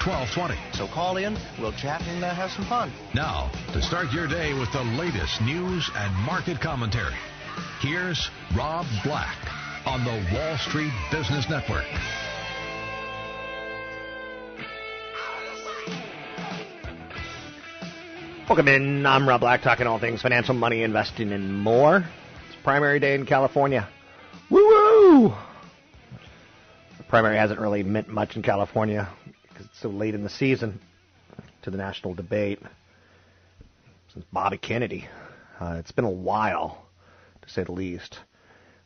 1220. 0.00 0.56
So 0.72 0.86
call 0.86 1.18
in, 1.18 1.36
we'll 1.58 1.72
chat 1.72 2.00
and 2.02 2.24
uh, 2.24 2.34
have 2.34 2.50
some 2.50 2.64
fun. 2.64 2.90
Now, 3.14 3.50
to 3.72 3.82
start 3.82 4.10
your 4.12 4.26
day 4.26 4.54
with 4.54 4.72
the 4.72 4.82
latest 4.96 5.40
news 5.42 5.90
and 5.94 6.14
market 6.24 6.60
commentary, 6.60 7.14
here's 7.80 8.30
Rob 8.56 8.86
Black 9.04 9.36
on 9.86 10.04
the 10.04 10.34
Wall 10.34 10.56
Street 10.58 10.92
Business 11.12 11.48
Network. 11.50 11.84
Welcome 18.48 18.68
in. 18.68 19.06
I'm 19.06 19.28
Rob 19.28 19.42
Black, 19.42 19.62
talking 19.62 19.86
all 19.86 20.00
things 20.00 20.22
financial, 20.22 20.54
money, 20.54 20.82
investing, 20.82 21.30
and 21.30 21.60
more. 21.60 21.98
It's 21.98 22.56
primary 22.64 22.98
day 22.98 23.14
in 23.14 23.24
California. 23.24 23.88
Woo 24.50 24.58
woo! 24.58 25.34
The 26.96 27.04
primary 27.04 27.36
hasn't 27.36 27.60
really 27.60 27.84
meant 27.84 28.08
much 28.08 28.34
in 28.34 28.42
California 28.42 29.08
because 29.24 29.28
it's 29.28 29.39
so 29.80 29.88
late 29.88 30.14
in 30.14 30.22
the 30.22 30.28
season 30.28 30.78
to 31.62 31.70
the 31.70 31.78
national 31.78 32.12
debate 32.12 32.60
since 34.12 34.26
Bobby 34.30 34.58
Kennedy. 34.58 35.08
Uh, 35.58 35.76
it's 35.78 35.92
been 35.92 36.04
a 36.04 36.10
while, 36.10 36.84
to 37.40 37.48
say 37.48 37.64
the 37.64 37.72
least. 37.72 38.18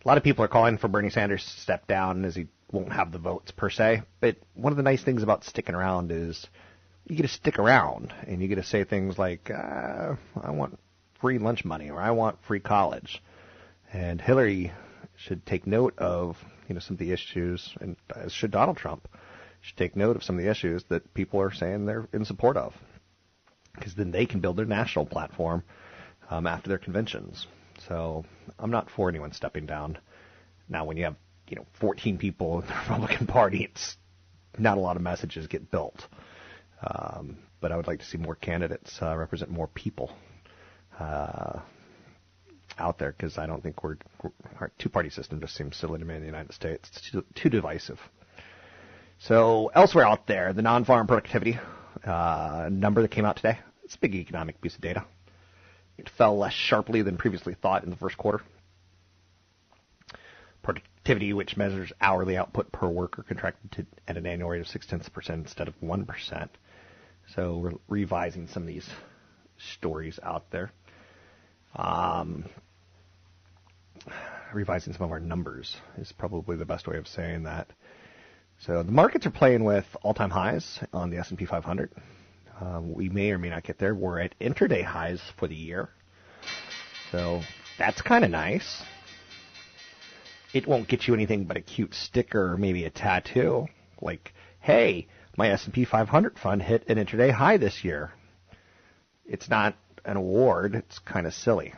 A 0.04 0.08
lot 0.08 0.18
of 0.18 0.22
people 0.22 0.44
are 0.44 0.48
calling 0.48 0.78
for 0.78 0.86
Bernie 0.86 1.10
Sanders 1.10 1.44
to 1.44 1.60
step 1.62 1.88
down 1.88 2.24
as 2.24 2.36
he 2.36 2.46
won't 2.70 2.92
have 2.92 3.10
the 3.10 3.18
votes 3.18 3.50
per 3.50 3.70
se. 3.70 4.02
But 4.20 4.36
one 4.54 4.72
of 4.72 4.76
the 4.76 4.84
nice 4.84 5.02
things 5.02 5.24
about 5.24 5.42
sticking 5.42 5.74
around 5.74 6.12
is 6.12 6.46
you 7.08 7.16
get 7.16 7.22
to 7.22 7.28
stick 7.28 7.58
around 7.58 8.14
and 8.28 8.40
you 8.40 8.46
get 8.46 8.56
to 8.56 8.62
say 8.62 8.84
things 8.84 9.18
like, 9.18 9.50
uh, 9.50 10.14
I 10.40 10.50
want 10.52 10.78
free 11.20 11.38
lunch 11.38 11.64
money 11.64 11.90
or 11.90 12.00
I 12.00 12.12
want 12.12 12.38
free 12.46 12.60
college. 12.60 13.20
And 13.92 14.20
Hillary 14.20 14.72
should 15.16 15.44
take 15.44 15.66
note 15.66 15.98
of, 15.98 16.36
you 16.68 16.74
know, 16.74 16.80
some 16.80 16.94
of 16.94 16.98
the 16.98 17.12
issues, 17.12 17.74
and 17.80 17.96
as 18.14 18.32
should 18.32 18.52
Donald 18.52 18.76
Trump, 18.76 19.08
should 19.64 19.76
take 19.78 19.96
note 19.96 20.14
of 20.14 20.22
some 20.22 20.38
of 20.38 20.44
the 20.44 20.50
issues 20.50 20.84
that 20.90 21.14
people 21.14 21.40
are 21.40 21.52
saying 21.52 21.86
they're 21.86 22.06
in 22.12 22.24
support 22.24 22.56
of. 22.56 22.74
Because 23.74 23.94
then 23.94 24.10
they 24.10 24.26
can 24.26 24.40
build 24.40 24.56
their 24.56 24.66
national 24.66 25.06
platform 25.06 25.62
um, 26.30 26.46
after 26.46 26.68
their 26.68 26.78
conventions. 26.78 27.46
So 27.88 28.24
I'm 28.58 28.70
not 28.70 28.90
for 28.90 29.08
anyone 29.08 29.32
stepping 29.32 29.66
down. 29.66 29.98
Now, 30.68 30.84
when 30.84 30.96
you 30.96 31.04
have, 31.04 31.16
you 31.48 31.56
know, 31.56 31.66
14 31.80 32.18
people 32.18 32.60
in 32.60 32.66
the 32.66 32.74
Republican 32.88 33.26
Party, 33.26 33.64
it's 33.64 33.96
not 34.58 34.76
a 34.76 34.80
lot 34.80 34.96
of 34.96 35.02
messages 35.02 35.46
get 35.46 35.70
built. 35.70 36.06
Um, 36.82 37.38
but 37.60 37.72
I 37.72 37.76
would 37.76 37.86
like 37.86 38.00
to 38.00 38.04
see 38.04 38.18
more 38.18 38.34
candidates 38.34 38.98
uh, 39.00 39.16
represent 39.16 39.50
more 39.50 39.68
people 39.68 40.14
uh, 41.00 41.60
out 42.78 42.98
there 42.98 43.12
because 43.12 43.38
I 43.38 43.46
don't 43.46 43.62
think 43.62 43.82
we're, 43.82 43.96
our 44.60 44.70
two-party 44.78 45.08
system 45.08 45.40
just 45.40 45.56
seems 45.56 45.76
silly 45.76 45.98
to 45.98 46.04
me 46.04 46.16
in 46.16 46.20
the 46.20 46.26
United 46.26 46.52
States. 46.52 46.90
It's 46.92 47.10
too, 47.10 47.24
too 47.34 47.48
divisive. 47.48 47.98
So 49.26 49.70
elsewhere 49.74 50.06
out 50.06 50.26
there, 50.26 50.52
the 50.52 50.60
non-farm 50.60 51.06
productivity 51.06 51.58
uh, 52.04 52.68
number 52.70 53.00
that 53.00 53.10
came 53.10 53.24
out 53.24 53.36
today, 53.36 53.58
it's 53.82 53.94
a 53.94 53.98
big 53.98 54.14
economic 54.14 54.60
piece 54.60 54.74
of 54.74 54.82
data. 54.82 55.02
It 55.96 56.10
fell 56.18 56.36
less 56.36 56.52
sharply 56.52 57.00
than 57.00 57.16
previously 57.16 57.54
thought 57.54 57.84
in 57.84 57.90
the 57.90 57.96
first 57.96 58.18
quarter. 58.18 58.44
Productivity, 60.62 61.32
which 61.32 61.56
measures 61.56 61.90
hourly 62.02 62.36
output 62.36 62.70
per 62.70 62.86
worker, 62.86 63.24
contracted 63.26 63.72
to, 63.72 63.86
at 64.06 64.18
an 64.18 64.26
annual 64.26 64.50
rate 64.50 64.60
of 64.60 64.68
six 64.68 64.86
tenths 64.86 65.08
percent 65.08 65.40
instead 65.40 65.68
of 65.68 65.74
one 65.80 66.04
percent. 66.04 66.50
So 67.34 67.56
we're 67.56 67.72
revising 67.88 68.46
some 68.48 68.64
of 68.64 68.66
these 68.66 68.88
stories 69.56 70.18
out 70.22 70.50
there. 70.50 70.70
Um, 71.74 72.44
revising 74.52 74.92
some 74.92 75.04
of 75.06 75.12
our 75.12 75.20
numbers 75.20 75.74
is 75.96 76.12
probably 76.12 76.56
the 76.58 76.66
best 76.66 76.86
way 76.86 76.98
of 76.98 77.08
saying 77.08 77.44
that. 77.44 77.70
So 78.60 78.82
the 78.82 78.92
markets 78.92 79.26
are 79.26 79.30
playing 79.30 79.64
with 79.64 79.84
all-time 80.02 80.30
highs 80.30 80.78
on 80.92 81.10
the 81.10 81.18
S&P 81.18 81.44
500. 81.44 81.90
Um, 82.60 82.94
we 82.94 83.08
may 83.08 83.30
or 83.30 83.38
may 83.38 83.50
not 83.50 83.64
get 83.64 83.78
there. 83.78 83.94
We're 83.94 84.20
at 84.20 84.38
intraday 84.38 84.84
highs 84.84 85.20
for 85.36 85.48
the 85.48 85.54
year, 85.54 85.88
so 87.10 87.42
that's 87.78 88.00
kind 88.00 88.24
of 88.24 88.30
nice. 88.30 88.82
It 90.52 90.66
won't 90.66 90.88
get 90.88 91.08
you 91.08 91.14
anything 91.14 91.44
but 91.44 91.56
a 91.56 91.60
cute 91.60 91.94
sticker 91.94 92.52
or 92.52 92.56
maybe 92.56 92.84
a 92.84 92.90
tattoo, 92.90 93.66
like, 94.00 94.32
"Hey, 94.60 95.08
my 95.36 95.48
S&P 95.48 95.84
500 95.84 96.38
fund 96.38 96.62
hit 96.62 96.88
an 96.88 96.96
intraday 96.96 97.32
high 97.32 97.56
this 97.56 97.82
year." 97.84 98.12
It's 99.26 99.48
not 99.48 99.74
an 100.04 100.16
award. 100.16 100.76
It's 100.76 101.00
kind 101.00 101.26
of 101.26 101.34
silly. 101.34 101.74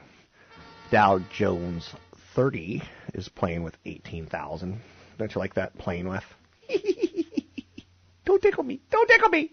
Dow 0.90 1.20
Jones 1.32 1.90
30 2.34 2.82
is 3.14 3.28
playing 3.30 3.62
with 3.62 3.76
18,000. 3.86 4.80
Don't 5.18 5.34
you 5.34 5.38
like 5.38 5.54
that 5.54 5.78
playing 5.78 6.08
with? 6.08 6.24
Don't 8.24 8.42
tickle 8.42 8.64
me. 8.64 8.80
Don't 8.90 9.08
tickle 9.08 9.28
me. 9.28 9.52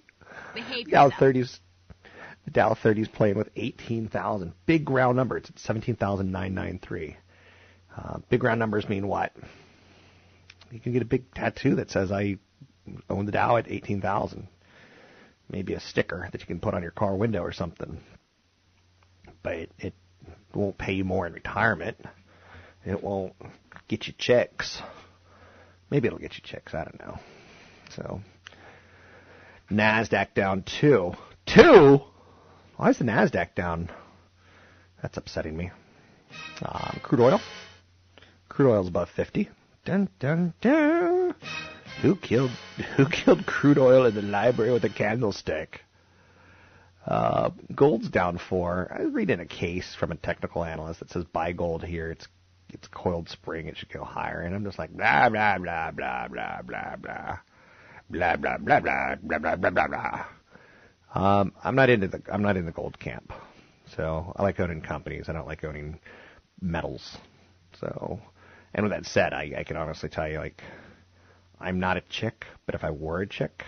Behave 0.54 0.90
Dow 0.90 1.10
30s. 1.10 1.60
The 2.46 2.52
Dow 2.52 2.74
30s 2.74 3.12
playing 3.12 3.38
with 3.38 3.50
18,000. 3.56 4.54
Big 4.66 4.90
round 4.90 5.16
number. 5.16 5.38
It's 5.38 5.50
17,993. 5.62 7.18
Uh, 7.96 8.18
big 8.30 8.44
round 8.44 8.60
numbers 8.60 8.90
mean 8.90 9.08
what? 9.08 9.34
You 10.72 10.80
can 10.80 10.94
get 10.94 11.02
a 11.02 11.06
big 11.06 11.32
tattoo 11.34 11.76
that 11.76 11.92
says 11.92 12.12
I 12.12 12.38
own 13.10 13.26
the 13.26 13.32
Dow 13.32 13.58
at 13.58 13.70
18,000. 13.70 14.48
Maybe 15.50 15.74
a 15.74 15.80
sticker 15.80 16.28
that 16.32 16.42
you 16.42 16.48
can 16.48 16.60
put 16.60 16.74
on 16.74 16.82
your 16.82 16.92
car 16.92 17.16
window 17.16 17.42
or 17.42 17.52
something. 17.52 18.00
But 19.44 19.54
it, 19.54 19.72
it 19.78 19.94
won't 20.54 20.78
pay 20.78 20.94
you 20.94 21.04
more 21.04 21.28
in 21.28 21.34
retirement. 21.34 21.98
It 22.86 23.04
won't 23.04 23.34
get 23.88 24.08
you 24.08 24.14
checks. 24.18 24.82
Maybe 25.94 26.08
it'll 26.08 26.18
get 26.18 26.34
you 26.34 26.42
chicks. 26.44 26.74
I 26.74 26.86
don't 26.86 27.00
know. 27.00 27.20
So, 27.96 28.20
Nasdaq 29.70 30.34
down 30.34 30.64
two. 30.64 31.14
Two? 31.46 32.02
Why 32.78 32.90
is 32.90 32.98
the 32.98 33.04
Nasdaq 33.04 33.54
down? 33.54 33.92
That's 35.04 35.18
upsetting 35.18 35.56
me. 35.56 35.70
Um, 36.64 37.00
crude 37.04 37.22
oil. 37.22 37.40
Crude 38.50 38.72
oil's 38.72 38.88
above 38.88 39.10
50. 39.16 39.52
Dun 39.86 40.10
dun 40.20 40.56
dun. 40.62 41.36
Who 42.02 42.16
killed 42.16 42.50
Who 42.98 43.08
killed 43.08 43.46
crude 43.46 43.78
oil 43.78 44.08
in 44.08 44.16
the 44.16 44.24
library 44.24 44.74
with 44.74 44.86
a 44.86 44.90
candlestick? 44.90 45.82
Uh, 47.06 47.52
gold's 47.76 48.10
down 48.10 48.40
four. 48.40 48.92
I 48.92 49.04
was 49.04 49.14
reading 49.14 49.40
a 49.40 49.46
case 49.46 49.94
from 49.94 50.12
a 50.12 50.16
technical 50.16 50.64
analyst 50.64 51.02
that 51.02 51.12
says 51.12 51.26
buy 51.26 51.52
gold 51.52 51.84
here. 51.84 52.10
It's 52.10 52.28
it's 52.70 52.88
coiled 52.88 53.30
spring. 53.30 53.68
It 53.68 53.78
should 53.78 53.90
go 53.92 54.04
higher. 54.04 54.42
And 54.42 54.56
I'm 54.56 54.64
just 54.64 54.80
like 54.80 54.92
blah 54.92 55.30
blah 55.30 55.58
blah 55.58 55.92
blah 55.92 56.28
blah 56.28 56.62
blah 56.62 56.96
blah 57.02 57.38
blah 58.10 58.36
blah 58.38 58.58
blah 58.58 58.80
blah 58.80 58.80
blah 58.80 59.40
blah 59.40 59.56
blah 59.56 59.70
blah 59.70 59.88
blah. 59.88 60.26
Um, 61.16 61.54
I'm 61.64 61.76
not 61.76 61.90
into 61.90 62.08
the 62.08 62.22
I'm 62.32 62.42
not 62.42 62.58
in 62.58 62.66
the 62.66 62.72
gold 62.72 63.00
camp. 63.00 63.32
So 63.96 64.34
I 64.36 64.44
like 64.44 64.60
owning 64.60 64.82
companies. 64.82 65.30
I 65.30 65.34
don't 65.34 65.48
like 65.48 65.64
owning 65.64 66.00
metals. 66.62 67.18
So, 67.80 68.20
and 68.74 68.84
with 68.84 68.92
that 68.92 69.06
said, 69.06 69.34
I, 69.34 69.52
I 69.58 69.64
can 69.64 69.78
honestly 69.78 70.10
tell 70.10 70.28
you, 70.30 70.40
like, 70.40 70.62
I'm 71.60 71.80
not 71.80 71.98
a 71.98 72.02
chick, 72.02 72.46
but 72.66 72.76
if 72.76 72.84
I 72.84 72.92
were 72.92 73.22
a 73.22 73.28
chick, 73.28 73.64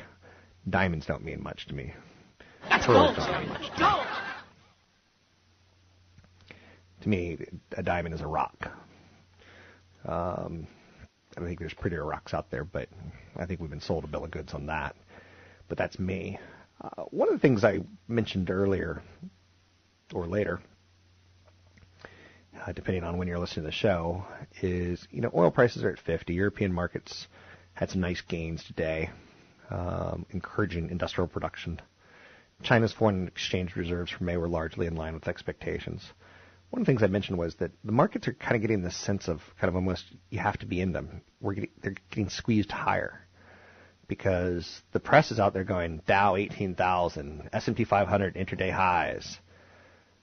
diamonds 0.69 1.05
don't 1.05 1.23
mean 1.23 1.43
much 1.43 1.67
to 1.67 1.73
me. 1.73 1.93
That's 2.69 2.85
Pearls 2.85 3.15
gold, 3.15 3.27
don't 3.27 3.39
mean 3.41 3.49
much. 3.49 3.77
Gold. 3.77 4.05
To 7.01 7.09
me, 7.09 7.37
a 7.77 7.83
diamond 7.83 8.15
is 8.15 8.21
a 8.21 8.27
rock. 8.27 8.71
Um, 10.07 10.67
I 11.37 11.41
think 11.41 11.59
there's 11.59 11.73
prettier 11.73 12.05
rocks 12.05 12.33
out 12.33 12.49
there, 12.49 12.63
but 12.63 12.87
I 13.37 13.45
think 13.45 13.59
we've 13.59 13.69
been 13.69 13.81
sold 13.81 14.03
a 14.03 14.07
bill 14.07 14.23
of 14.23 14.31
goods 14.31 14.53
on 14.53 14.67
that. 14.67 14.95
But 15.67 15.77
that's 15.77 15.99
me. 15.99 16.39
Uh, 16.81 17.03
one 17.11 17.27
of 17.27 17.33
the 17.33 17.39
things 17.39 17.63
I 17.63 17.79
mentioned 18.07 18.49
earlier 18.49 19.01
or 20.13 20.27
later, 20.27 20.61
uh, 22.65 22.71
depending 22.71 23.03
on 23.03 23.17
when 23.17 23.27
you're 23.27 23.39
listening 23.39 23.63
to 23.63 23.67
the 23.69 23.71
show, 23.71 24.25
is 24.61 25.05
you 25.11 25.21
know 25.21 25.31
oil 25.33 25.51
prices 25.51 25.83
are 25.83 25.89
at 25.89 25.99
50. 25.99 26.33
European 26.33 26.71
markets 26.71 27.27
had 27.73 27.89
some 27.89 28.01
nice 28.01 28.21
gains 28.21 28.63
today, 28.63 29.09
um, 29.69 30.25
encouraging 30.29 30.89
industrial 30.89 31.27
production. 31.27 31.81
China's 32.63 32.93
foreign 32.93 33.27
exchange 33.27 33.75
reserves 33.75 34.11
for 34.11 34.23
May 34.23 34.37
were 34.37 34.47
largely 34.47 34.87
in 34.87 34.95
line 34.95 35.13
with 35.13 35.27
expectations. 35.27 36.13
One 36.69 36.81
of 36.81 36.85
the 36.85 36.91
things 36.91 37.03
I 37.03 37.07
mentioned 37.07 37.37
was 37.37 37.55
that 37.55 37.71
the 37.83 37.91
markets 37.91 38.27
are 38.27 38.33
kind 38.33 38.55
of 38.55 38.61
getting 38.61 38.81
this 38.81 38.97
sense 38.97 39.27
of 39.27 39.41
kind 39.59 39.69
of 39.69 39.75
almost 39.75 40.03
you 40.29 40.39
have 40.39 40.57
to 40.59 40.65
be 40.65 40.81
in 40.81 40.91
them. 40.91 41.21
We're 41.39 41.53
getting, 41.53 41.69
they're 41.81 41.95
getting 42.09 42.29
squeezed 42.29 42.71
higher 42.71 43.21
because 44.07 44.81
the 44.91 44.99
press 44.99 45.31
is 45.31 45.39
out 45.39 45.53
there 45.53 45.63
going 45.63 46.01
Dow 46.05 46.35
18,000, 46.35 47.49
S&P 47.53 47.85
500 47.85 48.35
intraday 48.35 48.71
highs. 48.71 49.37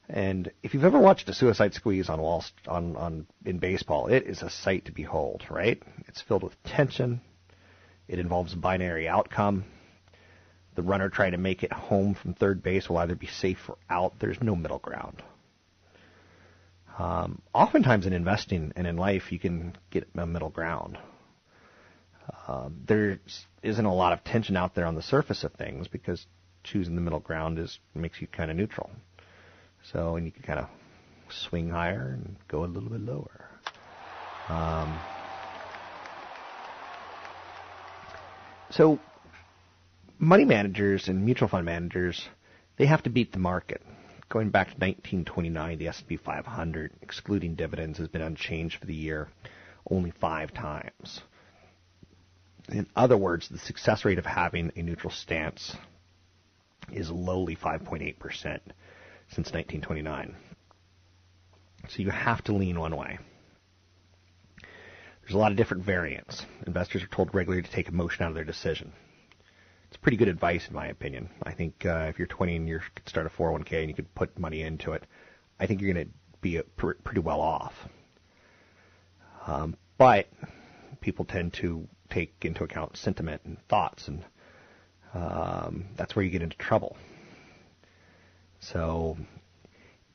And 0.09 0.51
if 0.63 0.75
you've 0.75 0.85
ever 0.85 0.99
watched 0.99 1.29
a 1.29 1.35
suicide 1.35 1.75
squeeze 1.75 2.09
on 2.09 2.21
Wall 2.21 2.45
on 2.67 2.97
on 2.97 3.27
in 3.47 3.59
baseball, 3.59 4.09
it 4.09 4.25
is 4.27 4.43
a 4.43 4.51
sight 4.51 4.87
to 4.87 4.93
behold, 4.93 5.45
right? 5.49 5.83
It's 6.07 6.21
filled 6.21 6.43
with 6.43 6.61
tension. 6.65 7.21
It 8.09 8.19
involves 8.19 8.53
a 8.53 8.57
binary 8.57 9.09
outcome. 9.09 9.65
The 10.75 10.83
runner 10.83 11.09
trying 11.09 11.33
to 11.33 11.39
make 11.39 11.63
it 11.63 11.73
home 11.73 12.15
from 12.15 12.35
third 12.35 12.63
base 12.63 12.89
will 12.89 12.99
either 12.99 13.15
be 13.15 13.27
safe 13.27 13.59
or 13.69 13.79
out. 13.89 14.19
There's 14.19 14.43
no 14.43 14.57
middle 14.57 14.79
ground. 14.79 15.23
Um, 16.99 17.41
oftentimes 17.55 18.07
in 18.07 18.13
investing 18.13 18.73
and 18.77 18.87
in 18.87 18.97
life, 18.97 19.33
you 19.33 19.39
can 19.39 19.77
get 19.91 20.09
a 20.15 20.27
middle 20.27 20.51
ground. 20.51 20.99
Um, 22.47 22.83
there 22.87 23.19
isn't 23.63 23.85
a 23.85 23.95
lot 23.95 24.13
of 24.13 24.25
tension 24.25 24.57
out 24.57 24.75
there 24.75 24.87
on 24.87 24.95
the 24.95 25.03
surface 25.03 25.45
of 25.45 25.53
things 25.53 25.89
because 25.89 26.27
choosing 26.65 26.95
the 26.95 27.01
middle 27.01 27.21
ground 27.21 27.59
is 27.59 27.79
makes 27.95 28.21
you 28.21 28.27
kind 28.27 28.51
of 28.51 28.57
neutral. 28.57 28.91
So, 29.93 30.17
and 30.17 30.27
you 30.27 30.33
can 30.33 30.43
kind 30.43 30.61
of 30.61 30.67
swing 31.29 31.71
higher 31.71 32.11
and 32.11 32.37
go 32.49 32.65
a 32.65 32.67
little 32.67 32.91
bit 32.91 33.01
lower. 33.01 33.49
Um, 34.49 34.99
so, 38.71 38.99
money 40.19 40.45
managers 40.45 41.09
and 41.09 41.25
mutual 41.25 41.49
fund 41.49 41.65
managers, 41.65 42.29
they 42.77 42.87
have 42.87 43.03
to 43.05 43.11
beat 43.11 43.33
the 43.33 43.39
market. 43.39 43.83
Going 44.33 44.49
back 44.49 44.69
to 44.69 44.77
1929, 44.77 45.77
the 45.77 45.89
S&P 45.89 46.17
500, 46.17 46.93
excluding 47.03 47.55
dividends, 47.55 47.99
has 47.99 48.09
been 48.09 48.23
unchanged 48.23 48.81
for 48.81 48.87
the 48.87 48.95
year 48.95 49.29
only 49.91 50.11
five 50.11 50.55
times. 50.55 51.21
In 52.71 52.87
other 52.97 53.19
words, 53.19 53.51
the 53.51 53.59
success 53.59 54.07
rate 54.07 54.19
of 54.19 54.25
having 54.25 54.73
a 54.75 54.83
neutral 54.83 55.13
stance 55.13 55.77
is 56.91 57.11
lowly 57.11 57.57
5.8% 57.57 58.15
since 58.41 59.53
1929. 59.53 60.35
So 61.91 62.03
you 62.03 62.09
have 62.09 62.43
to 62.45 62.55
lean 62.55 62.81
one 62.81 62.97
way. 62.97 63.19
There's 65.21 65.35
a 65.35 65.39
lot 65.39 65.51
of 65.51 65.59
different 65.59 65.85
variants. 65.85 66.47
Investors 66.67 67.03
are 67.03 67.15
told 67.15 67.35
regularly 67.35 67.65
to 67.65 67.71
take 67.71 67.89
emotion 67.89 68.25
out 68.25 68.31
of 68.31 68.35
their 68.35 68.45
decision. 68.45 68.95
It's 69.93 69.99
pretty 69.99 70.17
good 70.17 70.29
advice, 70.29 70.69
in 70.69 70.75
my 70.75 70.87
opinion. 70.87 71.29
I 71.43 71.53
think 71.53 71.85
uh, 71.85 72.07
if 72.09 72.19
you're 72.19 72.27
20 72.27 72.57
and 72.57 72.67
you 72.67 72.81
could 72.95 73.07
start 73.07 73.27
a 73.27 73.29
401k 73.29 73.81
and 73.81 73.91
you 73.91 73.95
could 73.95 74.15
put 74.15 74.39
money 74.39 74.63
into 74.63 74.93
it, 74.93 75.05
I 75.61 75.67
think 75.67 75.83
you're 75.83 75.93
going 75.93 76.07
to 76.07 76.13
be 76.41 76.57
a, 76.57 76.63
pr- 76.63 76.93
pretty 77.05 77.21
well 77.21 77.43
off. 77.43 77.75
Um, 79.47 79.77
but 79.99 80.29
people 81.03 81.27
tend 81.27 81.53
to 81.61 81.87
take 82.09 82.33
into 82.41 82.65
account 82.65 82.97
sentiment 82.97 83.43
and 83.45 83.59
thoughts, 83.69 84.09
and 84.09 84.25
um, 85.13 85.85
that's 85.95 86.17
where 86.17 86.25
you 86.25 86.31
get 86.31 86.41
into 86.41 86.57
trouble. 86.57 86.97
So 88.61 89.19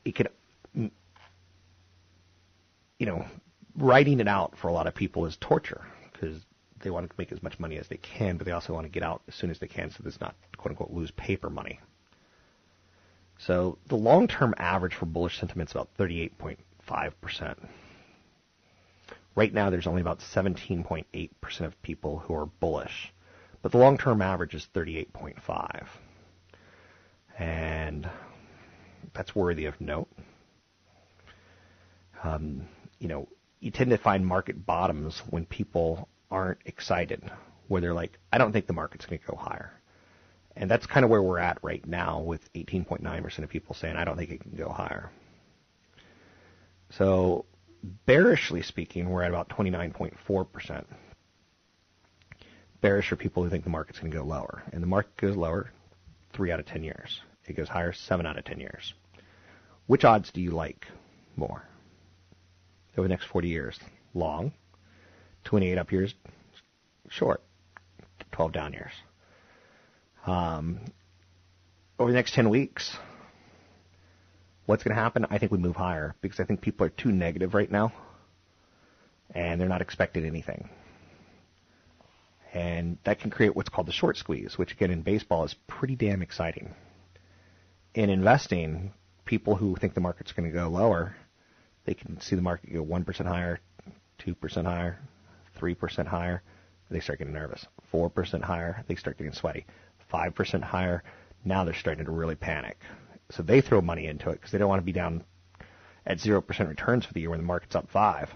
it 0.04 0.16
could, 0.16 0.28
you 0.74 0.90
know, 2.98 3.24
writing 3.76 4.18
it 4.18 4.26
out 4.26 4.58
for 4.58 4.66
a 4.66 4.72
lot 4.72 4.88
of 4.88 4.96
people 4.96 5.24
is 5.24 5.36
torture 5.36 5.86
because 6.12 6.44
they 6.80 6.90
want 6.90 7.08
to 7.08 7.14
make 7.18 7.32
as 7.32 7.42
much 7.42 7.58
money 7.58 7.78
as 7.78 7.88
they 7.88 7.96
can, 7.96 8.36
but 8.36 8.46
they 8.46 8.52
also 8.52 8.72
want 8.72 8.84
to 8.84 8.90
get 8.90 9.02
out 9.02 9.22
as 9.28 9.34
soon 9.34 9.50
as 9.50 9.58
they 9.58 9.66
can 9.66 9.90
so 9.90 9.98
there's 10.02 10.20
not 10.20 10.34
quote 10.56 10.72
unquote 10.72 10.90
lose 10.90 11.10
paper 11.12 11.50
money. 11.50 11.80
So 13.38 13.78
the 13.86 13.96
long 13.96 14.26
term 14.26 14.54
average 14.58 14.94
for 14.94 15.06
bullish 15.06 15.38
sentiment 15.38 15.70
is 15.70 15.74
about 15.74 15.96
38.5%. 15.96 17.68
Right 19.34 19.54
now 19.54 19.70
there's 19.70 19.86
only 19.86 20.00
about 20.00 20.18
17.8% 20.18 21.60
of 21.60 21.80
people 21.82 22.18
who 22.18 22.34
are 22.34 22.46
bullish, 22.46 23.12
but 23.62 23.70
the 23.70 23.78
long 23.78 23.96
term 23.96 24.20
average 24.20 24.54
is 24.54 24.66
38.5, 24.74 25.86
And 27.38 28.10
that's 29.14 29.34
worthy 29.34 29.66
of 29.66 29.80
note. 29.80 30.08
Um, 32.24 32.66
you 32.98 33.06
know, 33.06 33.28
you 33.60 33.70
tend 33.70 33.90
to 33.90 33.98
find 33.98 34.26
market 34.26 34.66
bottoms 34.66 35.22
when 35.30 35.46
people 35.46 36.08
aren't 36.30 36.60
excited, 36.64 37.30
where 37.68 37.80
they're 37.80 37.94
like, 37.94 38.18
I 38.32 38.38
don't 38.38 38.52
think 38.52 38.66
the 38.66 38.72
market's 38.72 39.06
going 39.06 39.18
to 39.18 39.26
go 39.26 39.36
higher. 39.36 39.72
And 40.56 40.70
that's 40.70 40.86
kind 40.86 41.04
of 41.04 41.10
where 41.10 41.22
we're 41.22 41.38
at 41.38 41.58
right 41.62 41.86
now 41.86 42.20
with 42.20 42.52
18.9% 42.54 43.38
of 43.38 43.48
people 43.48 43.74
saying, 43.74 43.96
I 43.96 44.04
don't 44.04 44.16
think 44.16 44.30
it 44.30 44.40
can 44.40 44.56
go 44.56 44.68
higher. 44.70 45.10
So, 46.90 47.44
bearishly 48.06 48.62
speaking, 48.62 49.08
we're 49.08 49.22
at 49.22 49.30
about 49.30 49.48
29.4%. 49.50 50.84
Bearish 52.80 53.12
are 53.12 53.16
people 53.16 53.42
who 53.42 53.50
think 53.50 53.64
the 53.64 53.70
market's 53.70 53.98
going 53.98 54.10
to 54.10 54.16
go 54.16 54.24
lower. 54.24 54.62
And 54.72 54.82
the 54.82 54.86
market 54.86 55.16
goes 55.16 55.36
lower 55.36 55.70
3 56.32 56.50
out 56.50 56.60
of 56.60 56.66
10 56.66 56.82
years. 56.82 57.20
It 57.46 57.54
goes 57.54 57.68
higher 57.68 57.92
7 57.92 58.26
out 58.26 58.38
of 58.38 58.44
10 58.44 58.60
years. 58.60 58.94
Which 59.86 60.04
odds 60.04 60.30
do 60.32 60.40
you 60.40 60.50
like 60.50 60.86
more? 61.36 61.68
Over 62.96 63.06
the 63.06 63.08
next 63.08 63.26
40 63.26 63.48
years? 63.48 63.78
Long. 64.12 64.52
28 65.48 65.78
up 65.78 65.90
years? 65.92 66.14
Short. 67.08 67.42
12 68.32 68.52
down 68.52 68.74
years. 68.74 68.92
Um, 70.26 70.80
over 71.98 72.10
the 72.10 72.16
next 72.16 72.34
10 72.34 72.50
weeks, 72.50 72.94
what's 74.66 74.82
going 74.82 74.94
to 74.94 75.00
happen? 75.00 75.26
I 75.30 75.38
think 75.38 75.50
we 75.50 75.56
move 75.56 75.74
higher 75.74 76.14
because 76.20 76.38
I 76.38 76.44
think 76.44 76.60
people 76.60 76.86
are 76.86 76.90
too 76.90 77.10
negative 77.10 77.54
right 77.54 77.70
now 77.70 77.94
and 79.34 79.58
they're 79.58 79.68
not 79.68 79.80
expecting 79.80 80.26
anything. 80.26 80.68
And 82.52 82.98
that 83.04 83.20
can 83.20 83.30
create 83.30 83.56
what's 83.56 83.70
called 83.70 83.88
the 83.88 83.92
short 83.92 84.18
squeeze, 84.18 84.58
which 84.58 84.72
again 84.72 84.90
in 84.90 85.00
baseball 85.00 85.44
is 85.44 85.54
pretty 85.66 85.96
damn 85.96 86.20
exciting. 86.20 86.74
In 87.94 88.10
investing, 88.10 88.92
people 89.24 89.56
who 89.56 89.76
think 89.76 89.94
the 89.94 90.00
market's 90.00 90.32
going 90.32 90.50
to 90.50 90.54
go 90.54 90.68
lower, 90.68 91.16
they 91.86 91.94
can 91.94 92.20
see 92.20 92.36
the 92.36 92.42
market 92.42 92.70
go 92.70 92.84
1% 92.84 93.26
higher, 93.26 93.60
2% 94.20 94.64
higher, 94.64 94.98
3% 95.58 96.06
higher, 96.06 96.42
they 96.90 97.00
start 97.00 97.18
getting 97.18 97.34
nervous. 97.34 97.66
4% 97.92 98.42
higher, 98.42 98.84
they 98.88 98.94
start 98.94 99.18
getting 99.18 99.32
sweaty. 99.32 99.66
5% 100.12 100.62
higher, 100.62 101.02
now 101.44 101.64
they're 101.64 101.74
starting 101.74 102.04
to 102.04 102.10
really 102.10 102.34
panic. 102.34 102.78
So 103.30 103.42
they 103.42 103.60
throw 103.60 103.80
money 103.80 104.06
into 104.06 104.30
it 104.30 104.34
because 104.34 104.52
they 104.52 104.58
don't 104.58 104.68
want 104.68 104.80
to 104.80 104.86
be 104.86 104.92
down 104.92 105.24
at 106.06 106.18
0% 106.18 106.68
returns 106.68 107.04
for 107.04 107.12
the 107.12 107.20
year 107.20 107.30
when 107.30 107.40
the 107.40 107.46
market's 107.46 107.76
up 107.76 107.90
5. 107.90 108.30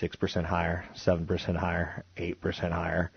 6% 0.00 0.44
higher, 0.44 0.84
7% 0.96 1.56
higher, 1.56 2.04
8% 2.16 2.72
higher. 2.72 3.10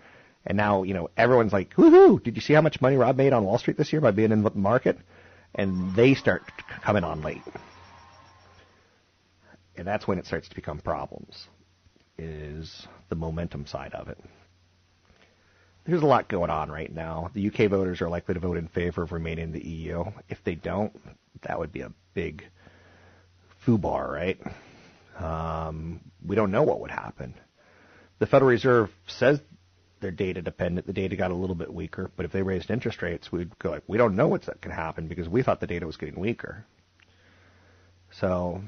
And 0.46 0.56
now, 0.56 0.82
you 0.82 0.94
know, 0.94 1.08
everyone's 1.16 1.52
like, 1.52 1.74
woohoo, 1.74 2.22
did 2.22 2.36
you 2.36 2.42
see 2.42 2.54
how 2.54 2.60
much 2.60 2.80
money 2.80 2.96
Rob 2.96 3.16
made 3.16 3.32
on 3.32 3.44
Wall 3.44 3.58
Street 3.58 3.76
this 3.76 3.92
year 3.92 4.00
by 4.00 4.10
being 4.10 4.32
in 4.32 4.42
the 4.42 4.50
market? 4.54 4.98
And 5.54 5.94
they 5.94 6.14
start 6.14 6.42
coming 6.82 7.04
on 7.04 7.22
late. 7.22 7.42
And 9.76 9.86
that's 9.86 10.06
when 10.06 10.18
it 10.18 10.26
starts 10.26 10.48
to 10.48 10.54
become 10.54 10.78
problems, 10.78 11.46
is 12.18 12.86
the 13.08 13.14
momentum 13.14 13.66
side 13.66 13.94
of 13.94 14.08
it. 14.08 14.18
There's 15.86 16.02
a 16.02 16.06
lot 16.06 16.28
going 16.28 16.50
on 16.50 16.70
right 16.70 16.92
now. 16.92 17.30
The 17.32 17.46
UK 17.48 17.70
voters 17.70 18.02
are 18.02 18.10
likely 18.10 18.34
to 18.34 18.40
vote 18.40 18.58
in 18.58 18.68
favor 18.68 19.02
of 19.02 19.12
remaining 19.12 19.44
in 19.44 19.52
the 19.52 19.66
EU. 19.66 20.04
If 20.28 20.44
they 20.44 20.54
don't, 20.54 20.92
that 21.42 21.58
would 21.58 21.72
be 21.72 21.80
a 21.80 21.92
big 22.12 22.44
foobar, 23.66 24.10
right? 24.10 24.38
Um, 25.18 26.00
we 26.24 26.36
don't 26.36 26.50
know 26.50 26.62
what 26.62 26.80
would 26.80 26.90
happen. 26.90 27.34
The 28.18 28.26
Federal 28.26 28.50
Reserve 28.50 28.90
says 29.06 29.40
they're 30.00 30.10
data 30.10 30.42
dependent. 30.42 30.86
The 30.86 30.92
data 30.92 31.16
got 31.16 31.30
a 31.30 31.34
little 31.34 31.56
bit 31.56 31.72
weaker, 31.72 32.10
but 32.16 32.26
if 32.26 32.32
they 32.32 32.42
raised 32.42 32.70
interest 32.70 33.00
rates, 33.02 33.32
we'd 33.32 33.58
go 33.58 33.70
like, 33.70 33.84
we 33.86 33.98
don't 33.98 34.16
know 34.16 34.28
what's 34.28 34.46
that 34.46 34.60
can 34.60 34.72
happen 34.72 35.08
because 35.08 35.28
we 35.28 35.42
thought 35.42 35.60
the 35.60 35.66
data 35.66 35.86
was 35.86 35.96
getting 35.96 36.20
weaker. 36.20 36.64
So, 38.20 38.62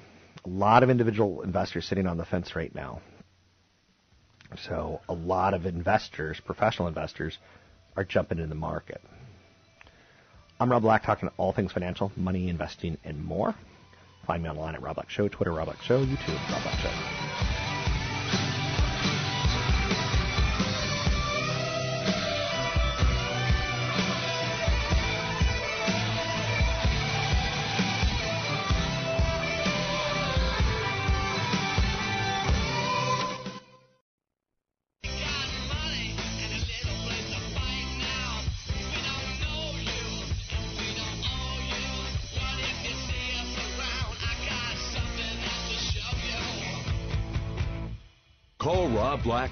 a 0.44 0.48
lot 0.48 0.82
of 0.82 0.90
individual 0.90 1.42
investors 1.42 1.86
sitting 1.86 2.06
on 2.06 2.16
the 2.16 2.24
fence 2.24 2.56
right 2.56 2.74
now. 2.74 3.00
So 4.56 5.00
a 5.08 5.12
lot 5.12 5.54
of 5.54 5.66
investors, 5.66 6.40
professional 6.40 6.88
investors, 6.88 7.38
are 7.96 8.04
jumping 8.04 8.38
in 8.38 8.48
the 8.48 8.54
market. 8.54 9.00
I'm 10.58 10.70
Rob 10.70 10.82
Black, 10.82 11.04
talking 11.04 11.30
all 11.36 11.52
things 11.52 11.72
financial, 11.72 12.12
money, 12.16 12.48
investing, 12.48 12.98
and 13.04 13.24
more. 13.24 13.54
Find 14.26 14.42
me 14.42 14.50
online 14.50 14.74
at 14.74 14.82
Rob 14.82 14.96
Black 14.96 15.10
Show, 15.10 15.28
Twitter 15.28 15.52
Rob 15.52 15.66
Black 15.66 15.82
Show, 15.82 16.04
YouTube 16.04 16.50
Rob 16.50 16.62
Black 16.62 16.78
Show. 16.78 17.59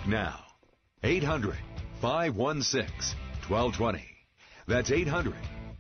Now. 0.09 0.41
800 1.05 1.57
516 2.00 3.17
1220. 3.49 4.05
That's 4.67 4.91
800 4.91 5.35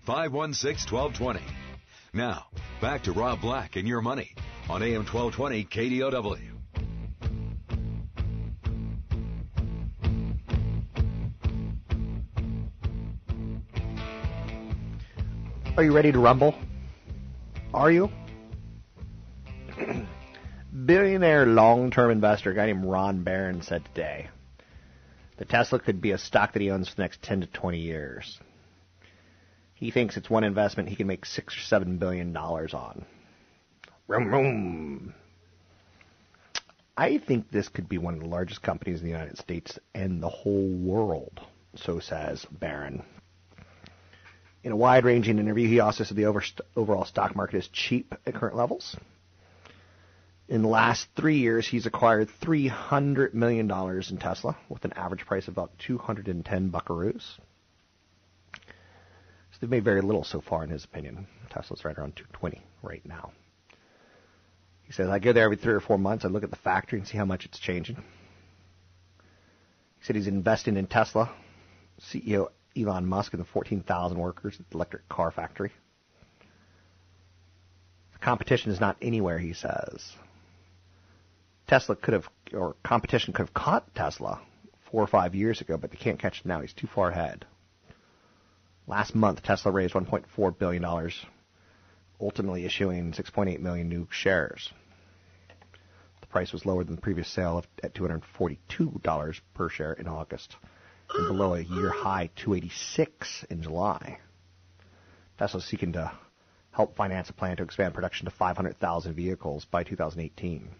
516 0.06 0.92
1220. 0.94 1.40
Now, 2.12 2.46
back 2.80 3.02
to 3.04 3.12
Rob 3.12 3.40
Black 3.40 3.76
and 3.76 3.88
your 3.88 4.00
money 4.00 4.34
on 4.68 4.82
AM 4.82 5.04
1220 5.04 5.64
KDOW. 5.64 6.38
Are 15.76 15.84
you 15.84 15.92
ready 15.92 16.10
to 16.12 16.18
rumble? 16.18 16.54
Are 17.72 17.90
you? 17.90 18.10
Billionaire 20.88 21.44
long-term 21.44 22.10
investor, 22.10 22.50
a 22.50 22.54
guy 22.54 22.64
named 22.64 22.86
Ron 22.86 23.22
Baron, 23.22 23.60
said 23.60 23.84
today 23.84 24.30
that 25.36 25.50
Tesla 25.50 25.78
could 25.78 26.00
be 26.00 26.12
a 26.12 26.18
stock 26.18 26.54
that 26.54 26.62
he 26.62 26.70
owns 26.70 26.88
for 26.88 26.96
the 26.96 27.02
next 27.02 27.20
10 27.22 27.42
to 27.42 27.46
20 27.46 27.78
years. 27.78 28.40
He 29.74 29.90
thinks 29.90 30.16
it's 30.16 30.30
one 30.30 30.44
investment 30.44 30.88
he 30.88 30.96
can 30.96 31.06
make 31.06 31.26
six 31.26 31.54
or 31.54 31.60
seven 31.60 31.98
billion 31.98 32.32
dollars 32.32 32.72
on. 32.72 33.04
Vroom, 34.08 34.30
vroom. 34.30 35.14
I 36.96 37.18
think 37.18 37.50
this 37.50 37.68
could 37.68 37.88
be 37.88 37.98
one 37.98 38.14
of 38.14 38.20
the 38.20 38.26
largest 38.26 38.62
companies 38.62 39.00
in 39.00 39.04
the 39.04 39.12
United 39.12 39.36
States 39.36 39.78
and 39.94 40.22
the 40.22 40.30
whole 40.30 40.70
world, 40.70 41.38
so 41.76 42.00
says 42.00 42.46
Baron. 42.50 43.02
In 44.64 44.72
a 44.72 44.76
wide 44.76 45.04
ranging 45.04 45.38
interview, 45.38 45.68
he 45.68 45.80
also 45.80 46.02
said 46.02 46.16
the 46.16 46.24
overall 46.74 47.04
stock 47.04 47.36
market 47.36 47.58
is 47.58 47.68
cheap 47.68 48.14
at 48.26 48.34
current 48.34 48.56
levels. 48.56 48.96
In 50.48 50.62
the 50.62 50.68
last 50.68 51.08
three 51.14 51.38
years, 51.38 51.68
he's 51.68 51.84
acquired 51.84 52.30
$300 52.42 53.34
million 53.34 53.70
in 53.70 54.16
Tesla 54.16 54.56
with 54.70 54.84
an 54.86 54.94
average 54.94 55.26
price 55.26 55.46
of 55.46 55.52
about 55.52 55.72
210 55.78 56.70
buckaroos. 56.70 57.22
So 58.54 59.58
they've 59.60 59.68
made 59.68 59.84
very 59.84 60.00
little 60.00 60.24
so 60.24 60.40
far, 60.40 60.64
in 60.64 60.70
his 60.70 60.84
opinion. 60.84 61.26
Tesla's 61.50 61.84
right 61.84 61.96
around 61.96 62.16
220 62.16 62.64
right 62.82 63.04
now. 63.04 63.32
He 64.84 64.92
says, 64.92 65.10
I 65.10 65.18
go 65.18 65.34
there 65.34 65.44
every 65.44 65.58
three 65.58 65.74
or 65.74 65.80
four 65.80 65.98
months. 65.98 66.24
I 66.24 66.28
look 66.28 66.44
at 66.44 66.50
the 66.50 66.56
factory 66.56 66.98
and 66.98 67.06
see 67.06 67.18
how 67.18 67.26
much 67.26 67.44
it's 67.44 67.58
changing. 67.58 67.96
He 67.96 68.02
said 70.04 70.16
he's 70.16 70.28
investing 70.28 70.78
in 70.78 70.86
Tesla. 70.86 71.30
CEO 72.10 72.48
Elon 72.74 73.04
Musk 73.04 73.34
and 73.34 73.40
the 73.40 73.46
14,000 73.46 74.18
workers 74.18 74.56
at 74.58 74.70
the 74.70 74.76
electric 74.76 75.08
car 75.10 75.30
factory. 75.30 75.72
The 78.12 78.18
competition 78.18 78.72
is 78.72 78.80
not 78.80 78.96
anywhere, 79.02 79.38
he 79.38 79.52
says. 79.52 80.12
Tesla 81.68 81.94
could 81.96 82.14
have, 82.14 82.28
or 82.54 82.76
competition 82.82 83.34
could 83.34 83.42
have 83.42 83.54
caught 83.54 83.94
Tesla 83.94 84.40
four 84.90 85.02
or 85.02 85.06
five 85.06 85.34
years 85.34 85.60
ago, 85.60 85.76
but 85.76 85.90
they 85.90 85.98
can't 85.98 86.18
catch 86.18 86.40
him 86.40 86.48
now. 86.48 86.62
He's 86.62 86.72
too 86.72 86.86
far 86.86 87.10
ahead. 87.10 87.44
Last 88.86 89.14
month, 89.14 89.42
Tesla 89.42 89.70
raised 89.70 89.92
$1.4 89.92 90.58
billion, 90.58 91.12
ultimately 92.18 92.64
issuing 92.64 93.12
6.8 93.12 93.60
million 93.60 93.90
new 93.90 94.08
shares. 94.10 94.72
The 96.22 96.26
price 96.28 96.54
was 96.54 96.64
lower 96.64 96.84
than 96.84 96.96
the 96.96 97.02
previous 97.02 97.28
sale 97.28 97.58
of, 97.58 97.66
at 97.82 97.94
$242 97.94 99.40
per 99.52 99.68
share 99.68 99.92
in 99.92 100.08
August, 100.08 100.56
and 101.14 101.28
below 101.28 101.52
a 101.52 101.60
year 101.60 101.90
high 101.90 102.30
286 102.36 103.44
in 103.50 103.62
July. 103.62 104.18
Tesla 105.38 105.58
is 105.58 105.66
seeking 105.66 105.92
to 105.92 106.10
help 106.70 106.96
finance 106.96 107.28
a 107.28 107.34
plan 107.34 107.58
to 107.58 107.62
expand 107.62 107.92
production 107.92 108.24
to 108.24 108.30
500,000 108.30 109.14
vehicles 109.14 109.66
by 109.66 109.82
2018 109.84 110.70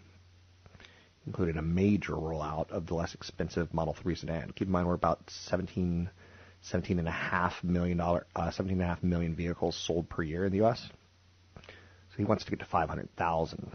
included 1.29 1.57
a 1.57 1.61
major 1.61 2.13
rollout 2.13 2.71
of 2.71 2.87
the 2.87 2.95
less 2.95 3.13
expensive 3.13 3.71
Model 3.71 3.93
3 3.93 4.15
sedan. 4.15 4.51
Keep 4.55 4.67
in 4.67 4.71
mind 4.71 4.87
we're 4.87 4.95
about 4.95 5.19
17, 5.29 6.09
17 6.63 6.97
and 6.97 7.07
a 7.07 7.11
half 7.11 7.63
million 7.63 7.97
dollar, 7.99 8.25
uh, 8.35 8.49
17 8.49 8.81
and 8.81 8.83
a 8.83 8.87
half 8.87 9.03
million 9.03 9.35
vehicles 9.35 9.75
sold 9.75 10.09
per 10.09 10.23
year 10.23 10.43
in 10.43 10.51
the 10.51 10.57
U.S. 10.57 10.89
So 11.55 12.17
he 12.17 12.23
wants 12.23 12.45
to 12.45 12.49
get 12.49 12.59
to 12.59 12.65
500,000. 12.65 13.71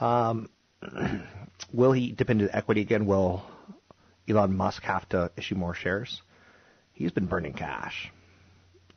Um, 0.00 0.48
will 1.72 1.92
he 1.92 2.10
dip 2.10 2.28
into 2.28 2.54
equity 2.54 2.80
again? 2.80 3.06
Will 3.06 3.44
Elon 4.28 4.56
Musk 4.56 4.82
have 4.82 5.08
to 5.10 5.30
issue 5.36 5.54
more 5.54 5.74
shares? 5.74 6.22
He's 6.92 7.12
been 7.12 7.26
burning 7.26 7.52
cash. 7.52 8.10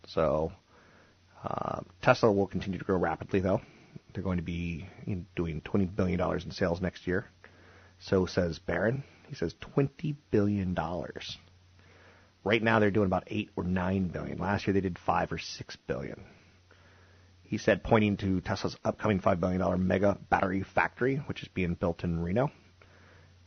So 0.08 0.52
uh, 1.44 1.82
Tesla 2.02 2.32
will 2.32 2.48
continue 2.48 2.80
to 2.80 2.86
grow 2.86 2.98
rapidly, 2.98 3.40
though. 3.40 3.62
They're 4.14 4.24
going 4.24 4.38
to 4.38 4.44
be 4.44 4.88
doing 5.36 5.62
$20 5.62 5.96
billion 5.96 6.20
in 6.20 6.52
sales 6.52 6.82
next 6.82 7.08
year. 7.08 7.26
So 8.00 8.26
says 8.26 8.60
Baron. 8.60 9.04
He 9.28 9.36
says 9.36 9.56
$20 9.76 10.16
billion. 10.30 10.78
Right 12.44 12.62
now 12.62 12.80
they're 12.80 12.92
doing 12.92 13.08
about 13.08 13.24
8 13.28 13.50
or 13.56 13.64
9 13.64 14.08
billion. 14.10 14.38
Last 14.38 14.68
year 14.68 14.74
they 14.74 14.82
did 14.82 15.00
5 15.00 15.32
or 15.32 15.38
6 15.38 15.78
billion. 15.88 16.24
He 17.44 17.58
said, 17.58 17.84
pointing 17.84 18.18
to 18.18 18.42
Tesla's 18.42 18.76
upcoming 18.84 19.20
$5 19.20 19.40
billion 19.40 19.88
mega 19.88 20.18
battery 20.30 20.64
factory, 20.64 21.18
which 21.28 21.42
is 21.44 21.50
being 21.50 21.76
built 21.76 22.04
in 22.04 22.20
Reno. 22.20 22.52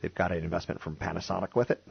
They've 0.00 0.14
got 0.14 0.32
an 0.32 0.44
investment 0.44 0.80
from 0.80 0.96
Panasonic 0.96 1.54
with 1.54 1.70
it. 1.70 1.82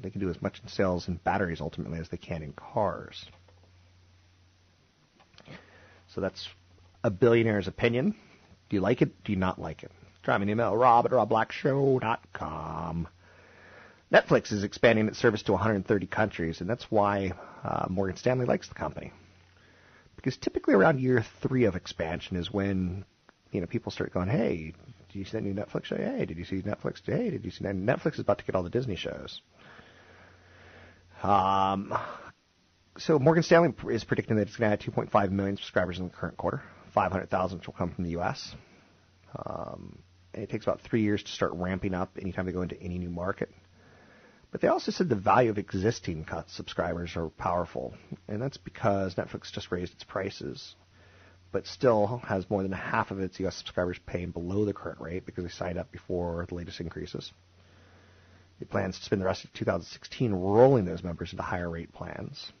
They 0.00 0.10
can 0.10 0.20
do 0.20 0.30
as 0.30 0.40
much 0.42 0.60
in 0.62 0.68
sales 0.68 1.08
in 1.08 1.16
batteries 1.16 1.60
ultimately 1.60 1.98
as 1.98 2.08
they 2.08 2.16
can 2.16 2.42
in 2.42 2.52
cars. 2.52 3.24
So 6.14 6.20
that's 6.20 6.48
a 7.02 7.10
billionaire's 7.10 7.68
opinion. 7.68 8.14
Do 8.68 8.76
you 8.76 8.80
like 8.80 9.02
it? 9.02 9.24
Do 9.24 9.32
you 9.32 9.38
not 9.38 9.60
like 9.60 9.82
it? 9.82 9.90
Drop 10.22 10.40
me 10.40 10.44
an 10.44 10.50
email, 10.50 10.76
rob 10.76 11.06
at 11.06 11.12
robblackshow.com. 11.12 13.08
Netflix 14.12 14.52
is 14.52 14.64
expanding 14.64 15.08
its 15.08 15.18
service 15.18 15.42
to 15.44 15.52
130 15.52 16.06
countries, 16.06 16.60
and 16.60 16.68
that's 16.68 16.90
why 16.90 17.32
uh, 17.64 17.86
Morgan 17.88 18.16
Stanley 18.16 18.44
likes 18.44 18.68
the 18.68 18.74
company. 18.74 19.12
Because 20.16 20.36
typically 20.36 20.74
around 20.74 21.00
year 21.00 21.24
three 21.40 21.64
of 21.64 21.76
expansion 21.76 22.36
is 22.36 22.52
when 22.52 23.04
you 23.52 23.60
know 23.60 23.66
people 23.66 23.92
start 23.92 24.12
going, 24.12 24.28
"Hey, 24.28 24.74
did 25.08 25.18
you 25.18 25.24
see 25.24 25.32
that 25.32 25.42
new 25.42 25.54
Netflix 25.54 25.84
show? 25.86 25.96
Hey, 25.96 26.26
did 26.26 26.36
you 26.36 26.44
see 26.44 26.60
Netflix? 26.60 27.00
Hey, 27.04 27.30
did 27.30 27.44
you 27.44 27.50
see 27.50 27.64
that? 27.64 27.74
Netflix 27.74 28.14
is 28.14 28.20
about 28.20 28.38
to 28.38 28.44
get 28.44 28.54
all 28.54 28.62
the 28.62 28.70
Disney 28.70 28.96
shows." 28.96 29.40
Um, 31.22 31.96
so 32.98 33.18
Morgan 33.18 33.42
Stanley 33.42 33.72
is 33.90 34.04
predicting 34.04 34.36
that 34.36 34.48
it's 34.48 34.56
going 34.56 34.70
to 34.70 34.74
add 34.74 34.80
2.5 34.80 35.30
million 35.30 35.56
subscribers 35.56 35.98
in 35.98 36.04
the 36.04 36.10
current 36.10 36.36
quarter. 36.36 36.62
500,000 36.90 37.58
which 37.58 37.66
will 37.66 37.74
come 37.74 37.90
from 37.90 38.04
the 38.04 38.10
U.S. 38.10 38.54
Um, 39.36 39.98
and 40.34 40.42
it 40.42 40.50
takes 40.50 40.64
about 40.64 40.80
three 40.80 41.02
years 41.02 41.22
to 41.22 41.30
start 41.30 41.52
ramping 41.54 41.94
up 41.94 42.16
anytime 42.20 42.46
they 42.46 42.52
go 42.52 42.62
into 42.62 42.80
any 42.80 42.98
new 42.98 43.10
market. 43.10 43.50
But 44.50 44.60
they 44.60 44.68
also 44.68 44.90
said 44.90 45.08
the 45.08 45.14
value 45.14 45.50
of 45.50 45.58
existing 45.58 46.26
subscribers 46.48 47.16
are 47.16 47.28
powerful, 47.28 47.94
and 48.26 48.42
that's 48.42 48.56
because 48.56 49.14
Netflix 49.14 49.52
just 49.52 49.70
raised 49.70 49.92
its 49.92 50.04
prices, 50.04 50.74
but 51.52 51.66
still 51.66 52.20
has 52.24 52.50
more 52.50 52.62
than 52.62 52.72
half 52.72 53.12
of 53.12 53.20
its 53.20 53.38
U.S. 53.40 53.56
subscribers 53.56 53.98
paying 54.06 54.30
below 54.30 54.64
the 54.64 54.72
current 54.72 55.00
rate 55.00 55.24
because 55.24 55.44
they 55.44 55.50
signed 55.50 55.78
up 55.78 55.92
before 55.92 56.46
the 56.48 56.56
latest 56.56 56.80
increases. 56.80 57.32
It 58.60 58.70
plans 58.70 58.98
to 58.98 59.04
spend 59.04 59.22
the 59.22 59.26
rest 59.26 59.44
of 59.44 59.52
2016 59.54 60.32
rolling 60.32 60.84
those 60.84 61.04
members 61.04 61.32
into 61.32 61.42
higher 61.42 61.70
rate 61.70 61.92
plans. 61.92 62.52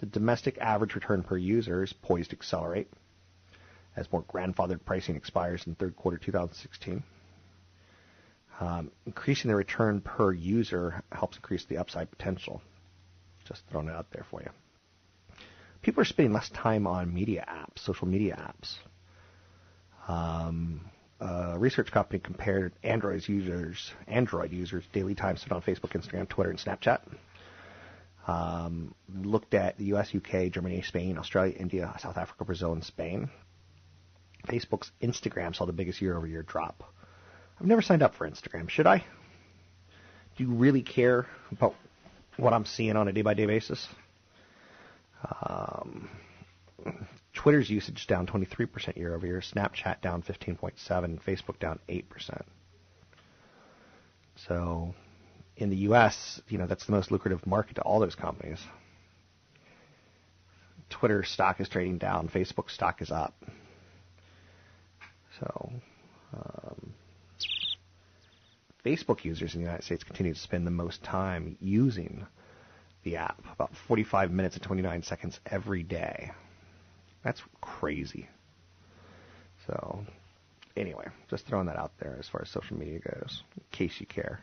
The 0.00 0.06
domestic 0.06 0.58
average 0.58 0.94
return 0.94 1.22
per 1.22 1.36
user 1.36 1.82
is 1.82 1.92
poised 1.92 2.30
to 2.30 2.36
accelerate 2.36 2.88
as 3.96 4.10
more 4.12 4.22
grandfathered 4.22 4.84
pricing 4.84 5.16
expires 5.16 5.66
in 5.66 5.74
third 5.74 5.96
quarter 5.96 6.18
2016. 6.18 7.02
Um, 8.60 8.90
increasing 9.06 9.48
the 9.48 9.56
return 9.56 10.00
per 10.00 10.32
user 10.32 11.02
helps 11.10 11.36
increase 11.36 11.64
the 11.64 11.78
upside 11.78 12.10
potential. 12.10 12.60
Just 13.46 13.62
throwing 13.70 13.88
it 13.88 13.94
out 13.94 14.10
there 14.12 14.26
for 14.30 14.42
you. 14.42 14.50
People 15.82 16.02
are 16.02 16.04
spending 16.04 16.32
less 16.32 16.50
time 16.50 16.86
on 16.86 17.12
media 17.12 17.44
apps, 17.48 17.78
social 17.78 18.06
media 18.06 18.36
apps. 18.36 18.76
Um, 20.08 20.82
a 21.20 21.58
research 21.58 21.90
company 21.90 22.18
compared 22.18 22.72
Android 22.82 23.26
users, 23.28 23.92
Android 24.06 24.52
users 24.52 24.84
daily 24.92 25.14
time 25.14 25.36
spent 25.36 25.52
on 25.52 25.62
Facebook, 25.62 25.92
Instagram, 25.92 26.28
Twitter, 26.28 26.50
and 26.50 26.58
Snapchat. 26.58 27.00
Um, 28.26 28.94
looked 29.22 29.54
at 29.54 29.78
the 29.78 29.86
U.S., 29.86 30.14
UK, 30.14 30.50
Germany, 30.50 30.82
Spain, 30.82 31.18
Australia, 31.18 31.54
India, 31.58 31.94
South 31.98 32.18
Africa, 32.18 32.44
Brazil, 32.44 32.72
and 32.72 32.84
Spain. 32.84 33.30
Facebook's 34.48 34.90
Instagram 35.02 35.54
saw 35.54 35.66
the 35.66 35.72
biggest 35.72 36.00
year-over-year 36.00 36.42
drop. 36.42 36.82
I've 37.60 37.66
never 37.66 37.82
signed 37.82 38.02
up 38.02 38.14
for 38.14 38.28
Instagram. 38.28 38.68
Should 38.68 38.86
I? 38.86 39.04
Do 40.36 40.44
you 40.44 40.50
really 40.50 40.82
care 40.82 41.26
about 41.52 41.74
what 42.36 42.52
I'm 42.52 42.64
seeing 42.64 42.96
on 42.96 43.08
a 43.08 43.12
day-by-day 43.12 43.46
basis? 43.46 43.86
Um, 45.42 46.08
Twitter's 47.34 47.70
usage 47.70 48.06
down 48.06 48.26
23% 48.26 48.96
year 48.96 49.14
over 49.14 49.26
year, 49.26 49.40
Snapchat 49.40 50.00
down 50.00 50.22
15.7. 50.22 51.22
Facebook 51.22 51.58
down 51.58 51.78
8%. 51.88 52.42
So 54.46 54.94
in 55.56 55.70
the 55.70 55.76
US, 55.76 56.40
you 56.48 56.58
know, 56.58 56.66
that's 56.66 56.86
the 56.86 56.92
most 56.92 57.10
lucrative 57.10 57.46
market 57.46 57.74
to 57.74 57.82
all 57.82 58.00
those 58.00 58.14
companies. 58.14 58.58
Twitter 60.88 61.22
stock 61.22 61.60
is 61.60 61.68
trading 61.68 61.98
down, 61.98 62.28
Facebook 62.28 62.70
stock 62.70 63.00
is 63.00 63.10
up. 63.10 63.34
So 65.40 65.72
um, 66.34 66.94
Facebook 68.84 69.24
users 69.24 69.54
in 69.54 69.60
the 69.60 69.66
United 69.66 69.84
States 69.84 70.04
continue 70.04 70.34
to 70.34 70.40
spend 70.40 70.66
the 70.66 70.70
most 70.70 71.02
time 71.02 71.56
using 71.60 72.26
the 73.02 73.16
app, 73.16 73.42
about 73.52 73.74
45 73.88 74.30
minutes 74.30 74.56
and 74.56 74.62
29 74.62 75.02
seconds 75.02 75.40
every 75.46 75.82
day. 75.82 76.30
That's 77.24 77.42
crazy. 77.60 78.28
So, 79.66 80.04
anyway, 80.76 81.06
just 81.28 81.46
throwing 81.46 81.66
that 81.66 81.76
out 81.76 81.92
there 81.98 82.16
as 82.18 82.28
far 82.28 82.42
as 82.42 82.50
social 82.50 82.76
media 82.76 82.98
goes, 82.98 83.42
in 83.56 83.62
case 83.70 84.00
you 84.00 84.06
care. 84.06 84.40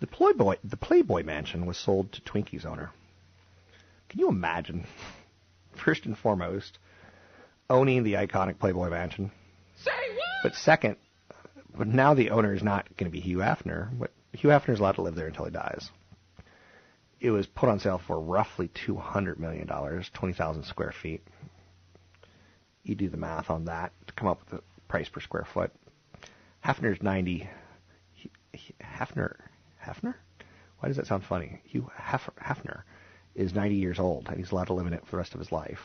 The 0.00 0.06
Playboy, 0.06 0.56
the 0.64 0.76
Playboy 0.76 1.22
Mansion 1.22 1.66
was 1.66 1.78
sold 1.78 2.12
to 2.12 2.20
Twinkie's 2.22 2.66
owner. 2.66 2.90
Can 4.08 4.20
you 4.20 4.28
imagine? 4.28 4.86
First 5.72 6.04
and 6.06 6.16
foremost, 6.16 6.78
owning 7.68 8.02
the 8.02 8.14
iconic 8.14 8.58
Playboy 8.58 8.90
Mansion. 8.90 9.30
But 10.44 10.54
second, 10.54 10.96
but 11.76 11.88
now 11.88 12.14
the 12.14 12.30
owner 12.30 12.54
is 12.54 12.62
not 12.62 12.96
going 12.96 13.10
to 13.10 13.12
be 13.12 13.20
Hugh 13.20 13.38
Hefner. 13.38 13.88
But 13.98 14.12
Hugh 14.32 14.50
Hefner 14.50 14.74
is 14.74 14.78
allowed 14.78 14.96
to 14.96 15.02
live 15.02 15.16
there 15.16 15.26
until 15.26 15.46
he 15.46 15.50
dies. 15.50 15.90
It 17.18 17.30
was 17.30 17.48
put 17.48 17.68
on 17.68 17.80
sale 17.80 18.00
for 18.06 18.20
roughly 18.20 18.68
two 18.68 18.94
hundred 18.94 19.40
million 19.40 19.66
dollars, 19.66 20.08
twenty 20.14 20.34
thousand 20.34 20.64
square 20.64 20.92
feet 20.92 21.22
you 22.84 22.94
do 22.94 23.08
the 23.08 23.16
math 23.16 23.50
on 23.50 23.64
that 23.64 23.92
to 24.06 24.12
come 24.12 24.28
up 24.28 24.40
with 24.40 24.50
the 24.50 24.62
price 24.86 25.08
per 25.08 25.20
square 25.20 25.46
foot. 25.52 25.72
Hefner's 26.64 27.02
90. 27.02 27.48
Hefner, 28.80 29.36
Hefner? 29.84 30.14
Why 30.78 30.88
does 30.88 30.96
that 30.98 31.06
sound 31.06 31.24
funny? 31.24 31.60
Hugh 31.64 31.90
Hefner 31.98 32.82
is 33.34 33.54
90 33.54 33.74
years 33.74 33.98
old 33.98 34.28
and 34.28 34.36
he's 34.36 34.52
allowed 34.52 34.66
to 34.66 34.74
live 34.74 34.86
in 34.86 34.92
it 34.92 35.04
for 35.06 35.12
the 35.12 35.16
rest 35.16 35.34
of 35.34 35.40
his 35.40 35.50
life. 35.50 35.80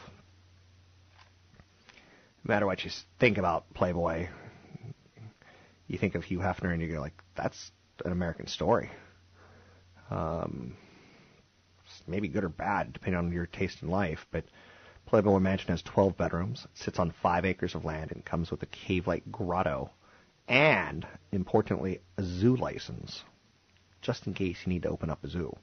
No 2.44 2.54
matter 2.54 2.66
what 2.66 2.84
you 2.84 2.92
think 3.20 3.38
about 3.38 3.74
Playboy, 3.74 4.28
you 5.90 5.98
think 5.98 6.16
of 6.16 6.24
Hugh 6.24 6.40
Hefner 6.40 6.72
and 6.72 6.82
you 6.82 6.88
go 6.88 7.02
like, 7.02 7.22
that's 7.36 7.72
an 8.06 8.12
American 8.14 8.48
story. 8.48 8.90
Um, 10.10 10.78
maybe 12.08 12.28
good 12.28 12.44
or 12.44 12.50
bad 12.50 12.94
depending 12.94 13.18
on 13.18 13.32
your 13.32 13.48
taste 13.48 13.82
in 13.82 13.90
life, 13.90 14.26
but 14.32 14.46
Playboy 15.06 15.40
Mansion 15.40 15.70
has 15.70 15.82
12 15.82 16.16
bedrooms, 16.16 16.68
sits 16.76 17.00
on 17.00 17.14
5 17.24 17.44
acres 17.44 17.74
of 17.74 17.84
land, 17.84 18.12
and 18.12 18.24
comes 18.24 18.52
with 18.52 18.62
a 18.62 18.68
cave-like 18.68 19.32
grotto 19.32 19.90
and, 20.48 21.06
importantly, 21.32 22.00
a 22.18 22.24
zoo 22.24 22.56
license, 22.56 23.24
just 24.02 24.28
in 24.28 24.34
case 24.36 24.58
you 24.66 24.74
need 24.74 24.84
to 24.84 24.90
open 24.90 25.10
up 25.10 25.24
a 25.24 25.28
zoo. 25.28 25.56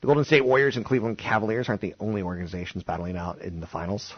The 0.00 0.06
Golden 0.06 0.24
State 0.24 0.44
Warriors 0.44 0.76
and 0.76 0.84
Cleveland 0.84 1.16
Cavaliers 1.16 1.70
aren't 1.70 1.80
the 1.80 1.94
only 1.98 2.20
organizations 2.20 2.84
battling 2.84 3.16
out 3.16 3.40
in 3.40 3.60
the 3.60 3.66
finals. 3.66 4.12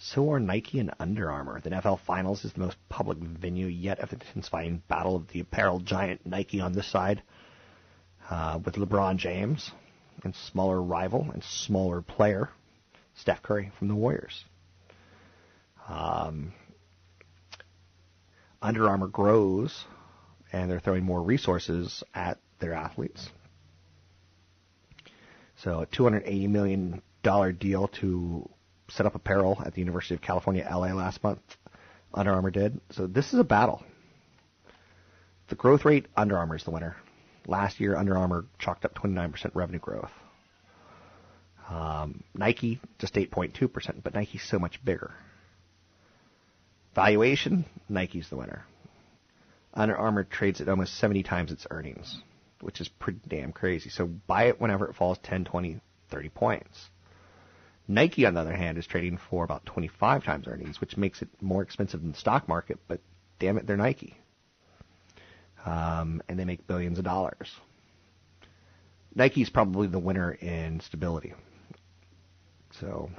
So 0.00 0.30
are 0.32 0.38
Nike 0.38 0.78
and 0.78 0.94
Under 1.00 1.30
Armour. 1.30 1.60
The 1.60 1.70
NFL 1.70 2.00
Finals 2.00 2.44
is 2.44 2.52
the 2.52 2.60
most 2.60 2.76
public 2.88 3.18
venue 3.18 3.66
yet 3.66 3.98
of 3.98 4.10
the 4.10 4.16
intensifying 4.16 4.82
battle 4.86 5.16
of 5.16 5.28
the 5.28 5.40
apparel 5.40 5.80
giant 5.80 6.24
Nike 6.24 6.60
on 6.60 6.72
this 6.72 6.86
side, 6.86 7.22
uh, 8.30 8.60
with 8.64 8.76
LeBron 8.76 9.16
James 9.16 9.72
and 10.22 10.34
smaller 10.34 10.80
rival 10.80 11.28
and 11.32 11.42
smaller 11.42 12.00
player 12.02 12.50
Steph 13.16 13.42
Curry 13.42 13.72
from 13.78 13.88
the 13.88 13.94
Warriors. 13.94 14.44
Um, 15.88 16.52
Under 18.62 18.88
Armour 18.88 19.08
grows, 19.08 19.84
and 20.52 20.70
they're 20.70 20.80
throwing 20.80 21.04
more 21.04 21.22
resources 21.22 22.04
at 22.14 22.38
their 22.60 22.74
athletes. 22.74 23.30
So 25.56 25.80
a 25.80 25.86
$280 25.86 26.48
million 26.48 27.02
deal 27.58 27.88
to 28.00 28.48
set 28.88 29.06
up 29.06 29.14
apparel 29.14 29.60
at 29.64 29.74
the 29.74 29.80
University 29.80 30.14
of 30.14 30.20
California, 30.20 30.66
LA 30.68 30.92
last 30.92 31.22
month. 31.22 31.40
Under 32.12 32.32
Armour 32.32 32.50
did. 32.50 32.80
So 32.90 33.06
this 33.06 33.32
is 33.32 33.38
a 33.38 33.44
battle. 33.44 33.82
The 35.48 35.54
growth 35.54 35.84
rate, 35.84 36.06
Under 36.16 36.36
Armour 36.36 36.56
is 36.56 36.64
the 36.64 36.70
winner. 36.70 36.96
Last 37.46 37.80
year, 37.80 37.96
Under 37.96 38.16
Armour 38.16 38.46
chalked 38.58 38.84
up 38.84 38.94
29% 38.94 39.50
revenue 39.54 39.78
growth. 39.78 40.10
Um, 41.68 42.24
Nike 42.34 42.80
just 42.98 43.14
8.2%, 43.14 44.02
but 44.02 44.14
Nike's 44.14 44.48
so 44.48 44.58
much 44.58 44.82
bigger. 44.84 45.12
Valuation, 46.94 47.64
Nike's 47.88 48.30
the 48.30 48.36
winner. 48.36 48.64
Under 49.74 49.96
Armour 49.96 50.24
trades 50.24 50.60
at 50.60 50.68
almost 50.68 50.96
70 50.98 51.22
times 51.22 51.52
its 51.52 51.66
earnings, 51.70 52.20
which 52.60 52.80
is 52.80 52.88
pretty 52.88 53.20
damn 53.28 53.52
crazy. 53.52 53.90
So 53.90 54.06
buy 54.06 54.44
it 54.44 54.60
whenever 54.60 54.86
it 54.88 54.96
falls 54.96 55.18
10, 55.22 55.44
20, 55.44 55.80
30 56.10 56.28
points. 56.30 56.88
Nike, 57.88 58.26
on 58.26 58.34
the 58.34 58.40
other 58.40 58.54
hand, 58.54 58.76
is 58.76 58.86
trading 58.86 59.18
for 59.30 59.44
about 59.44 59.64
25 59.64 60.22
times 60.22 60.46
earnings, 60.46 60.78
which 60.80 60.98
makes 60.98 61.22
it 61.22 61.28
more 61.40 61.62
expensive 61.62 62.02
than 62.02 62.12
the 62.12 62.18
stock 62.18 62.46
market, 62.46 62.78
but 62.86 63.00
damn 63.38 63.56
it, 63.56 63.66
they're 63.66 63.78
Nike. 63.78 64.14
Um, 65.64 66.22
and 66.28 66.38
they 66.38 66.44
make 66.44 66.66
billions 66.66 66.98
of 66.98 67.04
dollars. 67.04 67.50
Nike's 69.14 69.48
probably 69.48 69.88
the 69.88 69.98
winner 69.98 70.30
in 70.30 70.80
stability. 70.80 71.32
So 72.78 73.10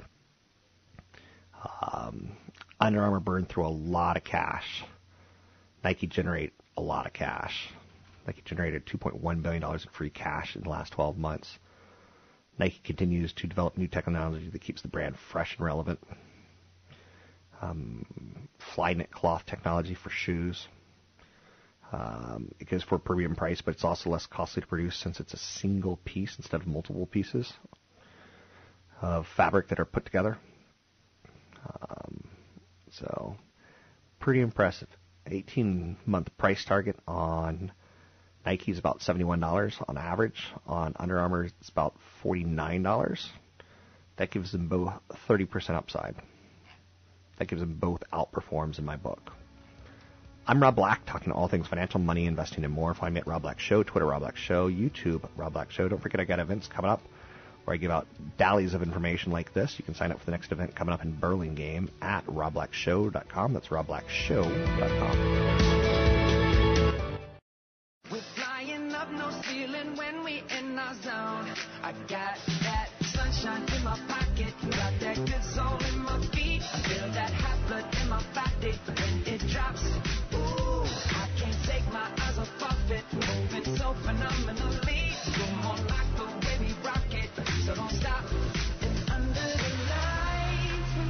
um, 1.82 2.36
Under 2.80 3.02
Armour 3.02 3.20
burned 3.20 3.48
through 3.48 3.66
a 3.66 3.68
lot 3.68 4.16
of 4.16 4.24
cash. 4.24 4.84
Nike 5.82 6.06
generate 6.06 6.52
a 6.76 6.80
lot 6.80 7.06
of 7.06 7.12
cash. 7.12 7.68
Nike 8.26 8.42
generated 8.44 8.86
2.1 8.86 9.42
billion 9.42 9.62
dollars 9.62 9.84
in 9.84 9.90
free 9.90 10.10
cash 10.10 10.54
in 10.54 10.62
the 10.62 10.68
last 10.68 10.92
12 10.92 11.18
months. 11.18 11.58
Nike 12.60 12.80
continues 12.84 13.32
to 13.32 13.46
develop 13.46 13.78
new 13.78 13.88
technology 13.88 14.50
that 14.50 14.60
keeps 14.60 14.82
the 14.82 14.88
brand 14.88 15.16
fresh 15.32 15.56
and 15.56 15.64
relevant. 15.64 15.98
Um, 17.62 18.04
Flyknit 18.76 19.10
cloth 19.10 19.46
technology 19.46 19.94
for 19.94 20.10
shoes. 20.10 20.68
Um, 21.90 22.52
it 22.60 22.68
goes 22.68 22.82
for 22.82 22.96
a 22.96 22.98
premium 22.98 23.34
price, 23.34 23.62
but 23.62 23.74
it's 23.74 23.82
also 23.82 24.10
less 24.10 24.26
costly 24.26 24.60
to 24.60 24.68
produce 24.68 24.94
since 24.94 25.20
it's 25.20 25.32
a 25.32 25.38
single 25.38 25.96
piece 26.04 26.36
instead 26.36 26.60
of 26.60 26.66
multiple 26.66 27.06
pieces 27.06 27.50
of 29.00 29.26
fabric 29.26 29.68
that 29.68 29.80
are 29.80 29.86
put 29.86 30.04
together. 30.04 30.36
Um, 31.66 32.24
so, 32.90 33.36
pretty 34.18 34.42
impressive. 34.42 34.88
18 35.26 35.96
month 36.04 36.28
price 36.36 36.62
target 36.66 36.96
on 37.08 37.72
Nike 38.44 38.72
is 38.72 38.78
about 38.78 39.00
$71 39.00 39.84
on 39.88 39.98
average. 39.98 40.42
On 40.66 40.94
Under 40.98 41.18
Armour, 41.18 41.44
it's 41.44 41.68
about 41.68 41.94
$49. 42.24 43.26
That 44.16 44.30
gives 44.30 44.52
them 44.52 44.68
both 44.68 44.92
30% 45.28 45.70
upside. 45.70 46.14
That 47.38 47.48
gives 47.48 47.60
them 47.60 47.74
both 47.74 48.02
outperforms 48.12 48.78
in 48.78 48.84
my 48.84 48.96
book. 48.96 49.32
I'm 50.46 50.60
Rob 50.60 50.76
Black, 50.76 51.04
talking 51.06 51.32
all 51.32 51.48
things 51.48 51.68
financial, 51.68 52.00
money, 52.00 52.26
investing, 52.26 52.64
and 52.64 52.72
more. 52.72 52.94
Find 52.94 53.14
me 53.14 53.20
at 53.20 53.26
Rob 53.26 53.42
Black 53.42 53.60
Show, 53.60 53.82
Twitter 53.82 54.06
Rob 54.06 54.20
Black 54.20 54.36
Show, 54.36 54.68
YouTube 54.68 55.28
Rob 55.36 55.52
Black 55.52 55.70
Show. 55.70 55.88
Don't 55.88 56.02
forget 56.02 56.20
I 56.20 56.24
got 56.24 56.40
events 56.40 56.66
coming 56.66 56.90
up 56.90 57.02
where 57.64 57.74
I 57.74 57.76
give 57.76 57.90
out 57.90 58.06
dallies 58.38 58.74
of 58.74 58.82
information 58.82 59.32
like 59.32 59.54
this. 59.54 59.74
You 59.78 59.84
can 59.84 59.94
sign 59.94 60.10
up 60.10 60.18
for 60.18 60.24
the 60.24 60.32
next 60.32 60.50
event 60.50 60.74
coming 60.74 60.92
up 60.92 61.04
in 61.04 61.12
Burlingame 61.12 61.90
at 62.02 62.26
robblackshow.com. 62.26 63.52
That's 63.52 63.68
robblackshow.com. 63.68 65.69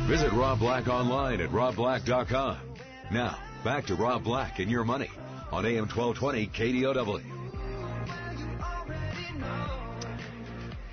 Visit 0.07 0.33
Rob 0.33 0.59
Black 0.59 0.89
online 0.89 1.41
at 1.41 1.51
robblack.com. 1.51 2.59
Now, 3.13 3.39
Back 3.63 3.87
to 3.87 3.95
Rob 3.95 4.25
Black 4.25 4.59
and 4.59 4.71
your 4.71 4.85
money 4.85 5.11
on 5.53 5.67
AM 5.67 5.87
1220 5.87 6.47
KDOW. 6.47 7.23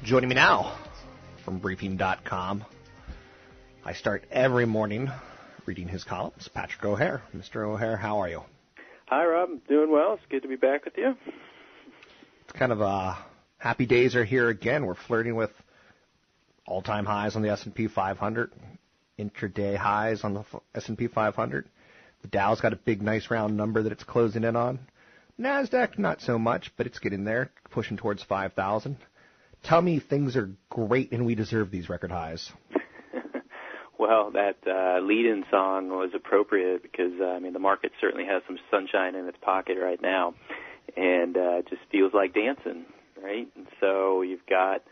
Joining 0.04 0.28
me 0.28 0.36
now 0.36 0.78
from 1.46 1.60
briefing.com. 1.60 2.66
I 3.86 3.94
start 3.94 4.26
every 4.32 4.66
morning 4.66 5.10
reading 5.66 5.88
his 5.88 6.04
columns. 6.04 6.50
Patrick 6.54 6.84
O'Hare. 6.84 7.22
Mr. 7.34 7.66
O'Hare, 7.66 7.96
how 7.96 8.20
are 8.20 8.28
you? 8.28 8.42
Hi, 9.08 9.26
Rob. 9.26 9.50
Doing 9.70 9.90
well. 9.90 10.16
It's 10.16 10.24
good 10.30 10.42
to 10.42 10.50
be 10.50 10.58
back 10.58 10.84
with 10.84 10.98
you. 10.98 11.16
It's 12.48 12.58
kind 12.58 12.72
of 12.72 12.82
uh, 12.82 13.14
happy 13.58 13.86
days 13.86 14.16
are 14.16 14.24
here 14.24 14.48
again. 14.48 14.86
We're 14.86 14.96
flirting 14.96 15.36
with 15.36 15.52
all-time 16.66 17.06
highs 17.06 17.36
on 17.36 17.42
the 17.42 17.50
S&P 17.50 17.90
500, 17.90 18.54
intraday 19.20 19.76
highs 19.76 20.24
on 20.24 20.34
the 20.34 20.46
S&P 20.74 21.08
500. 21.08 21.68
The 22.22 22.28
Dow's 22.30 22.62
got 22.62 22.72
a 22.72 22.78
big, 22.78 23.02
nice 23.02 23.30
round 23.30 23.58
number 23.58 23.84
that 23.84 23.92
it's 23.92 24.06
closing 24.06 24.46
in 24.46 24.56
on. 24.56 24.80
Nasdaq, 25.38 26.00
not 26.00 26.22
so 26.22 26.40
much, 26.40 26.72
but 26.78 26.88
it's 26.88 27.00
getting 27.00 27.26
there, 27.26 27.52
pushing 27.70 27.98
towards 27.98 28.24
5,000. 28.24 28.96
Tell 29.64 29.82
me 29.82 30.00
things 30.00 30.38
are 30.38 30.50
great 30.70 31.12
and 31.12 31.26
we 31.26 31.36
deserve 31.36 31.70
these 31.70 31.90
record 31.90 32.12
highs. 32.12 32.50
well, 34.00 34.32
that 34.32 34.56
uh, 34.66 35.02
lead-in 35.06 35.44
song 35.52 35.90
was 35.90 36.12
appropriate 36.16 36.82
because 36.82 37.12
uh, 37.20 37.26
I 37.26 37.40
mean 37.40 37.52
the 37.52 37.60
market 37.60 37.92
certainly 38.00 38.26
has 38.26 38.42
some 38.48 38.58
sunshine 38.72 39.16
in 39.16 39.28
its 39.28 39.38
pocket 39.42 39.78
right 39.82 40.02
now, 40.02 40.34
and 40.96 41.38
uh, 41.38 41.62
just 41.70 41.82
feels 41.92 42.14
like 42.14 42.34
dancing, 42.34 42.86
right? 43.22 43.48
And 43.56 43.68
so 43.80 44.22
you've 44.22 44.46
got 44.48 44.84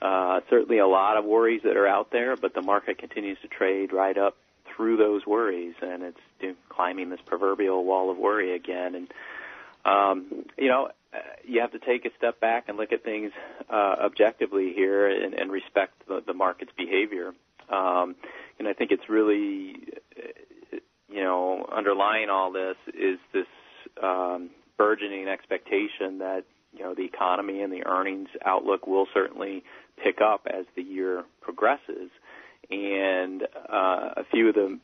uh, 0.00 0.40
certainly 0.50 0.78
a 0.78 0.86
lot 0.86 1.16
of 1.16 1.24
worries 1.24 1.62
that 1.64 1.76
are 1.76 1.86
out 1.86 2.10
there, 2.10 2.36
but 2.36 2.54
the 2.54 2.62
market 2.62 2.98
continues 2.98 3.38
to 3.42 3.48
trade 3.48 3.92
right 3.92 4.16
up 4.16 4.36
through 4.74 4.96
those 4.96 5.26
worries, 5.26 5.74
and 5.82 6.02
it's 6.02 6.56
climbing 6.68 7.10
this 7.10 7.20
proverbial 7.26 7.84
wall 7.84 8.10
of 8.10 8.16
worry 8.16 8.54
again. 8.54 8.94
And 8.94 9.12
um, 9.84 10.44
you 10.56 10.68
know, 10.68 10.88
uh, 11.12 11.18
you 11.44 11.60
have 11.60 11.72
to 11.72 11.78
take 11.78 12.04
a 12.04 12.10
step 12.16 12.40
back 12.40 12.64
and 12.68 12.76
look 12.78 12.92
at 12.92 13.04
things 13.04 13.32
uh, 13.70 13.96
objectively 14.00 14.72
here 14.74 15.08
and, 15.08 15.34
and 15.34 15.50
respect 15.50 15.92
the, 16.08 16.22
the 16.26 16.34
market's 16.34 16.72
behavior. 16.76 17.32
Um, 17.68 18.16
and 18.58 18.68
I 18.68 18.72
think 18.72 18.92
it's 18.92 19.08
really, 19.08 19.76
uh, 20.16 20.76
you 21.08 21.22
know, 21.22 21.66
underlying 21.70 22.30
all 22.30 22.52
this 22.52 22.76
is 22.88 23.18
this 23.32 23.46
um, 24.02 24.50
burgeoning 24.78 25.28
expectation 25.28 26.18
that 26.18 26.42
you 26.72 26.82
know 26.82 26.94
the 26.94 27.04
economy 27.04 27.62
and 27.62 27.72
the 27.72 27.86
earnings 27.86 28.28
outlook 28.44 28.86
will 28.86 29.06
certainly 29.12 29.62
pick 30.02 30.20
up 30.20 30.46
as 30.46 30.64
the 30.76 30.82
year 30.82 31.24
progresses. 31.40 32.10
And 32.70 33.42
uh, 33.42 34.14
a 34.16 34.24
few 34.30 34.48
of 34.48 34.54
the 34.54 34.78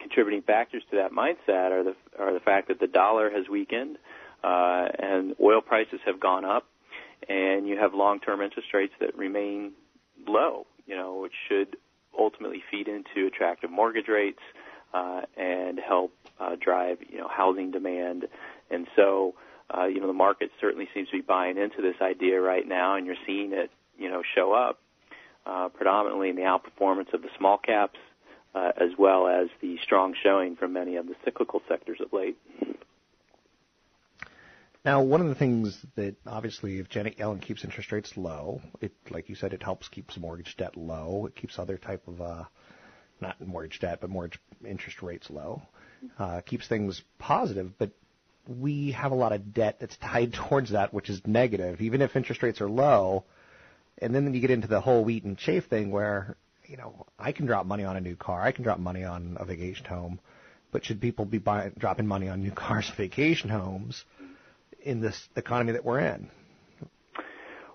contributing 0.00 0.42
factors 0.42 0.82
to 0.90 0.96
that 0.96 1.12
mindset 1.12 1.70
are 1.70 1.84
the 1.84 1.94
are 2.18 2.32
the 2.32 2.40
fact 2.40 2.68
that 2.68 2.80
the 2.80 2.86
dollar 2.86 3.30
has 3.30 3.48
weakened 3.48 3.96
uh, 4.44 4.88
and 4.98 5.34
oil 5.40 5.60
prices 5.60 6.00
have 6.04 6.20
gone 6.20 6.44
up, 6.44 6.66
and 7.28 7.68
you 7.68 7.78
have 7.78 7.94
long-term 7.94 8.40
interest 8.40 8.68
rates 8.74 8.92
that 9.00 9.16
remain 9.16 9.72
low. 10.26 10.66
You 10.86 10.96
know, 10.96 11.20
which 11.20 11.32
should 11.48 11.76
ultimately 12.18 12.62
feed 12.70 12.88
into 12.88 13.26
attractive 13.26 13.70
mortgage 13.70 14.08
rates 14.08 14.40
uh, 14.92 15.22
and 15.36 15.78
help 15.78 16.12
uh, 16.40 16.56
drive 16.60 16.98
you 17.08 17.18
know 17.18 17.28
housing 17.28 17.70
demand. 17.70 18.24
And 18.72 18.86
so, 18.96 19.34
uh, 19.76 19.84
you 19.84 20.00
know, 20.00 20.06
the 20.06 20.12
market 20.12 20.50
certainly 20.60 20.88
seems 20.94 21.08
to 21.10 21.16
be 21.16 21.22
buying 21.22 21.58
into 21.58 21.82
this 21.82 21.96
idea 22.00 22.40
right 22.40 22.66
now, 22.66 22.96
and 22.96 23.06
you're 23.06 23.16
seeing 23.26 23.52
it 23.52 23.70
you 23.98 24.10
know 24.10 24.22
show 24.34 24.52
up 24.52 24.78
uh, 25.46 25.68
predominantly 25.68 26.30
in 26.30 26.36
the 26.36 26.42
outperformance 26.42 27.12
of 27.12 27.22
the 27.22 27.28
small 27.38 27.58
caps. 27.58 27.98
Uh, 28.54 28.70
as 28.76 28.90
well 28.98 29.26
as 29.28 29.48
the 29.62 29.78
strong 29.82 30.14
showing 30.22 30.56
from 30.56 30.74
many 30.74 30.96
of 30.96 31.06
the 31.06 31.14
cyclical 31.24 31.62
sectors 31.66 31.98
of 32.02 32.12
late. 32.12 32.36
Now, 34.84 35.00
one 35.00 35.20
of 35.20 35.28
the 35.28 35.34
things 35.34 35.78
that 35.94 36.16
obviously, 36.26 36.78
if 36.78 36.88
Janet 36.88 37.16
Yellen 37.16 37.40
keeps 37.40 37.64
interest 37.64 37.92
rates 37.92 38.16
low, 38.16 38.60
it, 38.80 38.92
like 39.10 39.28
you 39.28 39.36
said, 39.36 39.52
it 39.52 39.62
helps 39.62 39.88
keeps 39.88 40.18
mortgage 40.18 40.56
debt 40.56 40.76
low. 40.76 41.24
It 41.26 41.36
keeps 41.36 41.58
other 41.58 41.78
type 41.78 42.06
of, 42.08 42.20
uh, 42.20 42.44
not 43.20 43.40
mortgage 43.40 43.78
debt, 43.78 44.00
but 44.00 44.10
mortgage 44.10 44.40
interest 44.66 45.00
rates 45.00 45.30
low. 45.30 45.62
Uh, 46.18 46.40
keeps 46.40 46.66
things 46.66 47.00
positive, 47.18 47.78
but 47.78 47.92
we 48.46 48.92
have 48.92 49.12
a 49.12 49.14
lot 49.14 49.32
of 49.32 49.54
debt 49.54 49.78
that's 49.80 49.96
tied 49.96 50.32
towards 50.48 50.70
that, 50.70 50.92
which 50.92 51.10
is 51.10 51.20
negative, 51.26 51.80
even 51.80 52.02
if 52.02 52.16
interest 52.16 52.42
rates 52.42 52.60
are 52.60 52.68
low. 52.68 53.24
And 53.98 54.14
then 54.14 54.32
you 54.34 54.40
get 54.40 54.50
into 54.50 54.68
the 54.68 54.80
whole 54.80 55.04
wheat 55.04 55.24
and 55.24 55.38
chaff 55.38 55.64
thing 55.64 55.90
where, 55.90 56.36
you 56.66 56.76
know, 56.76 57.06
I 57.18 57.32
can 57.32 57.46
drop 57.46 57.66
money 57.66 57.84
on 57.84 57.96
a 57.96 58.00
new 58.00 58.16
car, 58.16 58.42
I 58.42 58.52
can 58.52 58.64
drop 58.64 58.78
money 58.78 59.04
on 59.04 59.36
a 59.38 59.44
vacation 59.44 59.86
home, 59.86 60.18
but 60.72 60.84
should 60.84 61.00
people 61.00 61.24
be 61.24 61.38
buying, 61.38 61.72
dropping 61.78 62.06
money 62.06 62.28
on 62.28 62.42
new 62.42 62.50
cars, 62.52 62.90
vacation 62.96 63.50
homes? 63.50 64.04
in 64.84 65.00
this 65.00 65.28
economy 65.36 65.72
that 65.72 65.84
we're 65.84 66.00
in? 66.00 66.28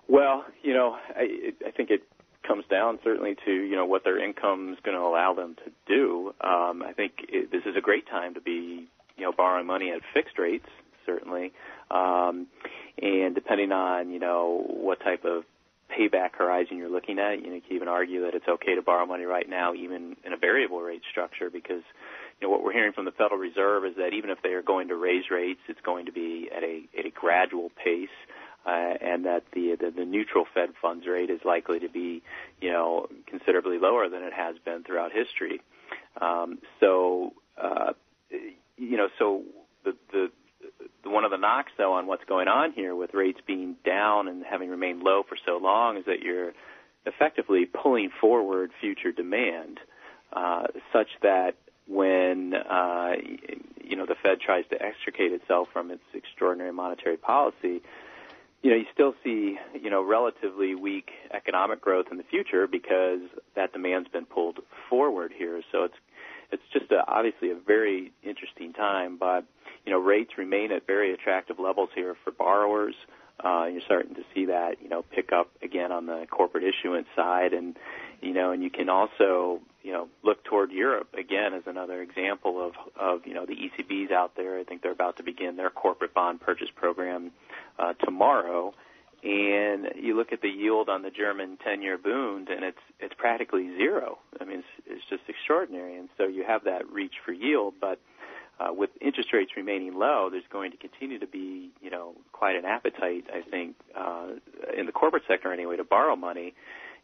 Well, 0.08 0.44
you 0.62 0.74
know, 0.74 0.96
I, 1.14 1.52
I 1.66 1.70
think 1.70 1.90
it 1.90 2.02
comes 2.46 2.64
down 2.70 2.98
certainly 3.04 3.36
to 3.44 3.52
you 3.52 3.76
know 3.76 3.84
what 3.84 4.04
their 4.04 4.22
income 4.22 4.72
is 4.72 4.78
going 4.82 4.96
to 4.96 5.02
allow 5.02 5.34
them 5.34 5.56
to 5.56 5.70
do. 5.86 6.28
Um, 6.40 6.82
I 6.82 6.92
think 6.94 7.12
it, 7.28 7.50
this 7.50 7.62
is 7.66 7.76
a 7.76 7.80
great 7.80 8.06
time 8.06 8.34
to 8.34 8.40
be 8.40 8.88
you 9.18 9.24
know 9.24 9.32
borrowing 9.32 9.66
money 9.66 9.90
at 9.90 10.00
fixed 10.14 10.38
rates, 10.38 10.68
certainly, 11.04 11.52
um, 11.90 12.46
and 13.00 13.34
depending 13.34 13.72
on 13.72 14.10
you 14.10 14.18
know 14.18 14.64
what 14.68 15.00
type 15.00 15.24
of 15.24 15.44
payback 15.90 16.34
horizon 16.36 16.76
you're 16.76 16.90
looking 16.90 17.18
at, 17.18 17.40
you 17.40 17.48
know, 17.48 17.54
you 17.54 17.60
can 17.60 17.74
even 17.74 17.88
argue 17.88 18.22
that 18.24 18.34
it's 18.34 18.46
okay 18.46 18.74
to 18.74 18.82
borrow 18.82 19.06
money 19.06 19.24
right 19.24 19.48
now, 19.48 19.72
even 19.74 20.16
in 20.24 20.32
a 20.32 20.36
variable 20.36 20.80
rate 20.80 21.02
structure, 21.10 21.50
because 21.50 21.82
you 22.40 22.46
know, 22.46 22.50
what 22.50 22.62
we're 22.62 22.72
hearing 22.72 22.92
from 22.92 23.04
the 23.04 23.10
Federal 23.10 23.40
Reserve 23.40 23.84
is 23.84 23.96
that 23.96 24.12
even 24.12 24.30
if 24.30 24.38
they 24.42 24.50
are 24.50 24.62
going 24.62 24.88
to 24.88 24.96
raise 24.96 25.24
rates, 25.30 25.60
it's 25.68 25.80
going 25.80 26.06
to 26.06 26.12
be 26.12 26.48
at 26.54 26.62
a 26.62 26.82
at 26.98 27.06
a 27.06 27.10
gradual 27.10 27.70
pace, 27.82 28.08
uh, 28.66 28.94
and 29.00 29.24
that 29.24 29.44
the, 29.54 29.76
the 29.80 29.90
the 29.90 30.04
neutral 30.04 30.44
Fed 30.54 30.70
funds 30.80 31.06
rate 31.06 31.30
is 31.30 31.40
likely 31.44 31.80
to 31.80 31.88
be, 31.88 32.22
you 32.60 32.70
know, 32.70 33.08
considerably 33.26 33.78
lower 33.78 34.08
than 34.08 34.22
it 34.22 34.32
has 34.32 34.56
been 34.64 34.84
throughout 34.84 35.10
history. 35.12 35.60
Um, 36.20 36.58
so, 36.80 37.32
uh, 37.60 37.92
you 38.78 38.96
know, 38.96 39.08
so 39.18 39.42
the 39.84 39.96
the 40.12 40.30
the 41.02 41.10
one 41.10 41.24
of 41.24 41.30
the 41.30 41.36
knocks 41.36 41.72
though 41.76 41.92
on 41.92 42.06
what's 42.06 42.24
going 42.24 42.48
on 42.48 42.72
here 42.72 42.94
with 42.94 43.14
rates 43.14 43.40
being 43.46 43.76
down 43.84 44.28
and 44.28 44.44
having 44.44 44.70
remained 44.70 45.02
low 45.02 45.22
for 45.28 45.36
so 45.46 45.58
long 45.58 45.96
is 45.96 46.04
that 46.06 46.20
you're 46.22 46.52
effectively 47.06 47.66
pulling 47.66 48.10
forward 48.20 48.70
future 48.80 49.12
demand, 49.12 49.80
uh, 50.32 50.64
such 50.92 51.08
that 51.22 51.56
when 51.86 52.54
uh, 52.54 53.12
you 53.82 53.96
know 53.96 54.06
the 54.06 54.16
Fed 54.22 54.40
tries 54.40 54.64
to 54.70 54.80
extricate 54.80 55.32
itself 55.32 55.68
from 55.72 55.90
its 55.90 56.02
extraordinary 56.14 56.72
monetary 56.72 57.16
policy, 57.16 57.82
you 58.62 58.70
know 58.70 58.76
you 58.76 58.86
still 58.92 59.14
see 59.24 59.58
you 59.80 59.90
know 59.90 60.04
relatively 60.04 60.74
weak 60.74 61.10
economic 61.32 61.80
growth 61.80 62.06
in 62.10 62.18
the 62.18 62.24
future 62.24 62.66
because 62.66 63.20
that 63.56 63.72
demand's 63.72 64.08
been 64.08 64.26
pulled 64.26 64.58
forward 64.90 65.32
here. 65.36 65.62
So 65.72 65.84
it's 65.84 65.96
it's 66.50 66.62
just 66.72 66.90
a, 66.90 67.04
obviously 67.06 67.50
a 67.50 67.54
very 67.54 68.12
interesting 68.22 68.72
time, 68.72 69.16
but 69.18 69.44
you 69.84 69.92
know 69.92 69.98
rates 69.98 70.32
remain 70.38 70.72
at 70.72 70.86
very 70.86 71.12
attractive 71.12 71.58
levels 71.58 71.90
here 71.94 72.16
for 72.24 72.30
borrowers. 72.30 72.94
Uh, 73.42 73.66
you're 73.70 73.82
starting 73.82 74.14
to 74.16 74.22
see 74.34 74.46
that 74.46 74.82
you 74.82 74.88
know 74.88 75.02
pick 75.02 75.32
up 75.32 75.50
again 75.62 75.92
on 75.92 76.06
the 76.06 76.26
corporate 76.30 76.64
issuance 76.64 77.08
side, 77.14 77.52
and 77.52 77.76
you 78.20 78.32
know, 78.32 78.52
and 78.52 78.62
you 78.62 78.70
can 78.70 78.88
also 78.88 79.60
you 79.88 79.94
know, 79.94 80.08
look 80.22 80.44
toward 80.44 80.70
Europe 80.70 81.14
again 81.16 81.54
as 81.54 81.62
another 81.66 82.02
example 82.02 82.62
of, 82.62 82.74
of 83.00 83.26
you 83.26 83.32
know, 83.32 83.46
the 83.46 83.54
ECBs 83.54 84.12
out 84.12 84.36
there. 84.36 84.58
I 84.58 84.64
think 84.64 84.82
they're 84.82 84.92
about 84.92 85.16
to 85.16 85.22
begin 85.22 85.56
their 85.56 85.70
corporate 85.70 86.12
bond 86.12 86.42
purchase 86.42 86.68
program 86.74 87.30
uh, 87.78 87.94
tomorrow. 88.04 88.74
And 89.22 89.88
you 89.96 90.16
look 90.16 90.32
at 90.32 90.42
the 90.42 90.48
yield 90.48 90.88
on 90.88 91.02
the 91.02 91.10
German 91.10 91.58
10-year 91.66 91.98
Bund, 91.98 92.48
and 92.48 92.64
it's 92.64 92.78
it's 93.00 93.14
practically 93.18 93.68
zero. 93.76 94.18
I 94.40 94.44
mean, 94.44 94.58
it's, 94.58 94.86
it's 94.86 95.04
just 95.10 95.22
extraordinary. 95.28 95.96
And 95.98 96.08
so 96.16 96.26
you 96.26 96.44
have 96.46 96.64
that 96.64 96.88
reach 96.90 97.14
for 97.24 97.32
yield, 97.32 97.74
but 97.80 97.98
uh, 98.60 98.72
with 98.72 98.90
interest 99.00 99.32
rates 99.32 99.52
remaining 99.56 99.94
low, 99.94 100.28
there's 100.30 100.44
going 100.52 100.70
to 100.70 100.76
continue 100.76 101.18
to 101.18 101.26
be, 101.26 101.70
you 101.80 101.90
know, 101.90 102.14
quite 102.32 102.56
an 102.56 102.64
appetite, 102.64 103.24
I 103.32 103.48
think, 103.48 103.76
uh, 103.96 104.28
in 104.76 104.86
the 104.86 104.92
corporate 104.92 105.24
sector 105.28 105.52
anyway, 105.52 105.76
to 105.76 105.84
borrow 105.84 106.16
money. 106.16 106.54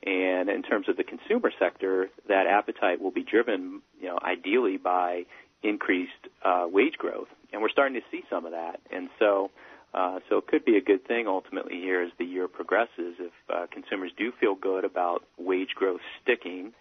And 0.05 0.49
in 0.49 0.63
terms 0.63 0.89
of 0.89 0.97
the 0.97 1.05
consumer 1.05 1.51
sector, 1.59 2.11
that 2.29 2.47
appetite 2.47 3.01
will 3.01 3.13
be 3.13 3.23
driven, 3.23 3.83
you 4.01 4.09
know, 4.09 4.19
ideally 4.23 4.77
by 4.77 5.25
increased 5.63 6.13
uh, 6.45 6.67
wage 6.71 6.95
growth, 6.99 7.29
and 7.53 7.63
we're 7.63 7.71
starting 7.71 7.95
to 7.95 8.07
see 8.11 8.23
some 8.29 8.45
of 8.45 8.53
that. 8.53 8.81
And 8.93 9.09
so, 9.19 9.51
uh, 9.95 10.19
so 10.29 10.39
it 10.39 10.47
could 10.47 10.65
be 10.65 10.77
a 10.77 10.81
good 10.81 11.07
thing 11.07 11.27
ultimately 11.29 11.77
here 11.77 12.03
as 12.03 12.11
the 12.19 12.25
year 12.25 12.49
progresses 12.49 13.15
if 13.19 13.33
uh, 13.49 13.67
consumers 13.71 14.11
do 14.17 14.33
feel 14.41 14.55
good 14.55 14.85
about 14.85 15.23
wage 15.39 15.71
growth 15.75 16.01
sticking, 16.23 16.73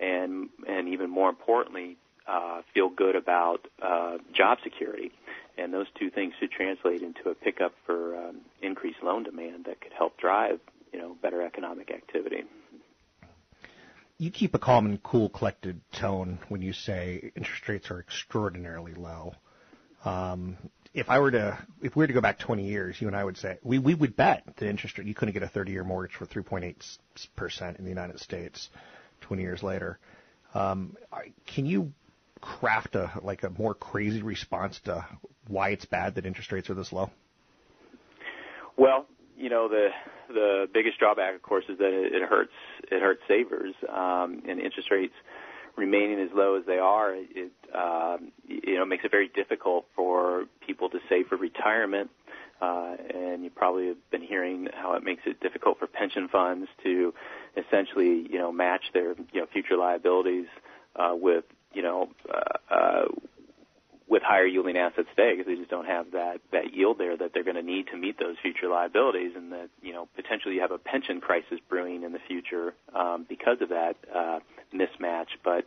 and 0.00 0.48
and 0.66 0.88
even 0.88 1.10
more 1.10 1.28
importantly, 1.28 1.96
uh, 2.26 2.62
feel 2.72 2.88
good 2.88 3.14
about 3.14 3.66
uh, 3.82 4.18
job 4.34 4.58
security. 4.64 5.12
And 5.58 5.72
those 5.72 5.86
two 5.98 6.08
things 6.08 6.32
should 6.40 6.50
translate 6.50 7.02
into 7.02 7.28
a 7.28 7.34
pickup 7.34 7.74
for 7.84 8.16
um, 8.16 8.40
increased 8.62 9.02
loan 9.02 9.22
demand 9.24 9.66
that 9.66 9.82
could 9.82 9.92
help 9.92 10.16
drive, 10.16 10.58
you 10.94 10.98
know, 10.98 11.14
better 11.20 11.42
economic 11.42 11.90
activity 11.90 12.44
you 14.22 14.30
keep 14.30 14.54
a 14.54 14.58
calm 14.58 14.86
and 14.86 15.02
cool, 15.02 15.28
collected 15.28 15.80
tone 15.90 16.38
when 16.48 16.62
you 16.62 16.72
say 16.72 17.32
interest 17.34 17.68
rates 17.68 17.90
are 17.90 17.98
extraordinarily 17.98 18.94
low. 18.94 19.34
Um, 20.04 20.56
if 20.94 21.08
I 21.08 21.18
were 21.20 21.30
to, 21.30 21.58
if 21.82 21.96
we 21.96 22.02
were 22.02 22.06
to 22.06 22.12
go 22.12 22.20
back 22.20 22.38
20 22.38 22.64
years, 22.64 23.00
you 23.00 23.06
and 23.06 23.16
I 23.16 23.24
would 23.24 23.36
say 23.36 23.58
we 23.62 23.78
we 23.78 23.94
would 23.94 24.16
bet 24.16 24.42
the 24.56 24.68
interest 24.68 24.98
rate 24.98 25.06
you 25.06 25.14
couldn't 25.14 25.34
get 25.34 25.42
a 25.42 25.46
30-year 25.46 25.84
mortgage 25.84 26.16
for 26.16 26.26
3.8 26.26 26.98
percent 27.34 27.78
in 27.78 27.84
the 27.84 27.90
United 27.90 28.20
States 28.20 28.68
20 29.22 29.42
years 29.42 29.62
later. 29.62 29.98
Um, 30.54 30.96
can 31.46 31.64
you 31.64 31.92
craft 32.40 32.94
a 32.96 33.10
like 33.22 33.42
a 33.42 33.50
more 33.50 33.74
crazy 33.74 34.22
response 34.22 34.80
to 34.80 35.06
why 35.48 35.70
it's 35.70 35.86
bad 35.86 36.16
that 36.16 36.26
interest 36.26 36.52
rates 36.52 36.68
are 36.68 36.74
this 36.74 36.92
low? 36.92 37.10
Well, 38.76 39.06
you 39.36 39.48
know 39.48 39.68
the 39.68 39.88
the 40.28 40.66
biggest 40.72 40.98
drawback, 40.98 41.34
of 41.34 41.42
course, 41.42 41.64
is 41.68 41.78
that 41.78 41.92
it, 41.92 42.14
it 42.14 42.28
hurts 42.28 42.52
it 42.90 43.00
hurts 43.00 43.22
savers, 43.26 43.74
um, 43.88 44.42
and 44.46 44.60
interest 44.60 44.90
rates 44.90 45.14
remaining 45.76 46.20
as 46.20 46.30
low 46.34 46.56
as 46.56 46.64
they 46.66 46.78
are, 46.78 47.14
it 47.14 47.52
um, 47.74 48.32
you 48.46 48.76
know 48.76 48.84
makes 48.84 49.04
it 49.04 49.10
very 49.10 49.28
difficult 49.28 49.86
for 49.96 50.44
people 50.66 50.88
to 50.90 50.98
save 51.08 51.26
for 51.28 51.36
retirement. 51.36 52.10
Uh, 52.60 52.94
and 53.12 53.42
you 53.42 53.50
probably 53.50 53.88
have 53.88 54.10
been 54.12 54.22
hearing 54.22 54.68
how 54.72 54.94
it 54.94 55.02
makes 55.02 55.22
it 55.26 55.40
difficult 55.40 55.80
for 55.80 55.88
pension 55.88 56.28
funds 56.28 56.68
to 56.80 57.12
essentially, 57.56 58.24
you 58.30 58.38
know, 58.38 58.52
match 58.52 58.84
their 58.94 59.14
you 59.32 59.40
know 59.40 59.46
future 59.52 59.76
liabilities 59.76 60.46
uh, 60.94 61.12
with 61.12 61.44
you 61.72 61.82
know 61.82 62.08
uh, 62.32 62.74
uh, 62.74 63.04
with 64.12 64.22
higher 64.22 64.46
yielding 64.46 64.76
assets 64.76 65.08
today 65.16 65.32
because 65.32 65.46
they 65.46 65.56
just 65.56 65.70
don't 65.70 65.86
have 65.86 66.10
that 66.10 66.38
that 66.52 66.74
yield 66.74 66.98
there 66.98 67.16
that 67.16 67.32
they're 67.32 67.42
going 67.42 67.56
to 67.56 67.62
need 67.62 67.86
to 67.86 67.96
meet 67.96 68.18
those 68.18 68.36
future 68.42 68.68
liabilities, 68.68 69.32
and 69.34 69.50
that 69.52 69.70
you 69.80 69.94
know 69.94 70.06
potentially 70.14 70.54
you 70.54 70.60
have 70.60 70.70
a 70.70 70.76
pension 70.76 71.18
crisis 71.18 71.58
brewing 71.70 72.02
in 72.02 72.12
the 72.12 72.18
future 72.28 72.74
um, 72.94 73.24
because 73.26 73.56
of 73.62 73.70
that 73.70 73.96
uh, 74.14 74.40
mismatch. 74.72 75.28
But 75.42 75.64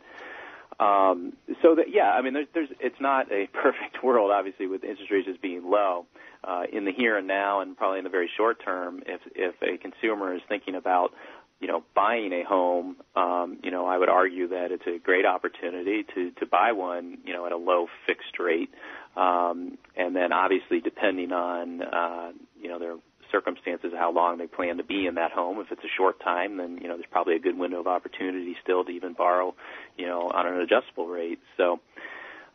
um, 0.78 1.32
so 1.60 1.74
that 1.74 1.86
yeah, 1.92 2.10
I 2.10 2.22
mean, 2.22 2.34
there's, 2.34 2.46
there's 2.54 2.68
it's 2.78 3.00
not 3.00 3.32
a 3.32 3.46
perfect 3.52 4.04
world, 4.04 4.30
obviously, 4.30 4.68
with 4.68 4.84
interest 4.84 5.10
rates 5.10 5.26
just 5.26 5.42
being 5.42 5.68
low. 5.68 6.06
Uh, 6.44 6.62
in 6.72 6.84
the 6.84 6.92
here 6.92 7.18
and 7.18 7.26
now, 7.26 7.60
and 7.60 7.76
probably 7.76 7.98
in 7.98 8.04
the 8.04 8.10
very 8.10 8.30
short 8.36 8.62
term, 8.64 9.02
if 9.06 9.20
if 9.34 9.54
a 9.62 9.76
consumer 9.78 10.32
is 10.32 10.40
thinking 10.48 10.76
about 10.76 11.12
you 11.60 11.68
know, 11.68 11.82
buying 11.94 12.32
a 12.32 12.44
home, 12.44 12.96
um, 13.14 13.58
you 13.62 13.70
know, 13.70 13.86
I 13.86 13.96
would 13.96 14.08
argue 14.08 14.48
that 14.48 14.72
it's 14.72 14.86
a 14.86 14.98
great 14.98 15.24
opportunity 15.24 16.04
to 16.14 16.30
to 16.32 16.46
buy 16.46 16.72
one, 16.72 17.18
you 17.24 17.32
know, 17.32 17.46
at 17.46 17.52
a 17.52 17.56
low 17.56 17.86
fixed 18.06 18.38
rate, 18.38 18.70
um, 19.16 19.78
and 19.96 20.14
then 20.14 20.32
obviously 20.32 20.80
depending 20.80 21.32
on, 21.32 21.82
uh, 21.82 22.32
you 22.60 22.68
know, 22.68 22.78
their 22.78 22.96
circumstances, 23.32 23.92
how 23.96 24.12
long 24.12 24.38
they 24.38 24.46
plan 24.46 24.76
to 24.76 24.84
be 24.84 25.06
in 25.06 25.14
that 25.14 25.32
home. 25.32 25.58
If 25.58 25.72
it's 25.72 25.82
a 25.82 25.96
short 25.96 26.20
time, 26.20 26.58
then 26.58 26.78
you 26.80 26.88
know, 26.88 26.94
there's 26.94 27.10
probably 27.10 27.36
a 27.36 27.40
good 27.40 27.58
window 27.58 27.80
of 27.80 27.86
opportunity 27.86 28.54
still 28.62 28.84
to 28.84 28.90
even 28.90 29.14
borrow, 29.14 29.54
you 29.96 30.06
know, 30.06 30.30
on 30.32 30.46
an 30.46 30.60
adjustable 30.60 31.06
rate. 31.06 31.40
So. 31.56 31.80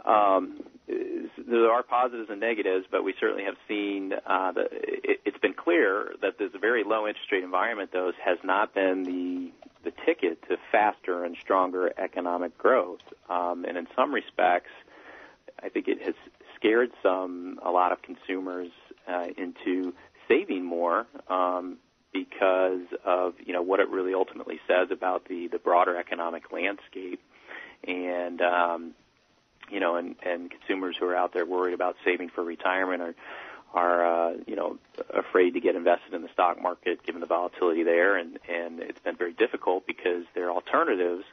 Um, 0.03 0.63
there 1.37 1.71
are 1.71 1.83
positives 1.83 2.29
and 2.29 2.39
negatives, 2.39 2.85
but 2.89 3.03
we 3.03 3.13
certainly 3.19 3.43
have 3.43 3.55
seen 3.67 4.13
uh, 4.25 4.51
that 4.51 4.67
it, 4.71 5.21
it's 5.25 5.37
been 5.39 5.53
clear 5.53 6.13
that 6.21 6.37
this 6.37 6.51
very 6.59 6.83
low 6.83 7.07
interest 7.07 7.31
rate 7.31 7.43
environment, 7.43 7.91
though, 7.93 8.11
has 8.23 8.37
not 8.43 8.73
been 8.73 9.03
the 9.03 9.51
the 9.83 9.91
ticket 10.05 10.41
to 10.47 10.57
faster 10.71 11.23
and 11.23 11.35
stronger 11.41 11.91
economic 11.97 12.55
growth. 12.57 13.01
Um, 13.29 13.65
and 13.65 13.77
in 13.77 13.87
some 13.95 14.13
respects, 14.13 14.69
I 15.63 15.69
think 15.69 15.87
it 15.87 16.01
has 16.03 16.13
scared 16.55 16.91
some 17.01 17.59
a 17.63 17.71
lot 17.71 17.91
of 17.91 18.01
consumers 18.01 18.69
uh, 19.07 19.27
into 19.37 19.93
saving 20.27 20.63
more 20.63 21.07
um, 21.27 21.77
because 22.13 22.85
of 23.05 23.33
you 23.43 23.53
know 23.53 23.61
what 23.61 23.79
it 23.79 23.89
really 23.89 24.13
ultimately 24.13 24.59
says 24.67 24.89
about 24.91 25.25
the 25.27 25.47
the 25.47 25.59
broader 25.59 25.97
economic 25.97 26.51
landscape. 26.51 27.21
And 27.87 28.41
um, 28.41 28.93
you 29.71 29.79
know, 29.79 29.95
and, 29.95 30.15
and 30.23 30.51
consumers 30.51 30.95
who 30.99 31.05
are 31.05 31.15
out 31.15 31.33
there 31.33 31.45
worried 31.45 31.73
about 31.73 31.95
saving 32.05 32.29
for 32.29 32.43
retirement 32.43 33.01
are 33.01 33.15
are 33.73 34.05
uh, 34.05 34.33
you 34.45 34.55
know 34.55 34.77
afraid 35.13 35.51
to 35.51 35.61
get 35.61 35.75
invested 35.75 36.13
in 36.13 36.21
the 36.21 36.29
stock 36.33 36.61
market 36.61 37.03
given 37.05 37.21
the 37.21 37.27
volatility 37.27 37.83
there, 37.83 38.17
and 38.17 38.37
and 38.49 38.79
it's 38.79 38.99
been 38.99 39.15
very 39.15 39.33
difficult 39.33 39.87
because 39.87 40.25
their 40.35 40.51
alternatives 40.51 41.23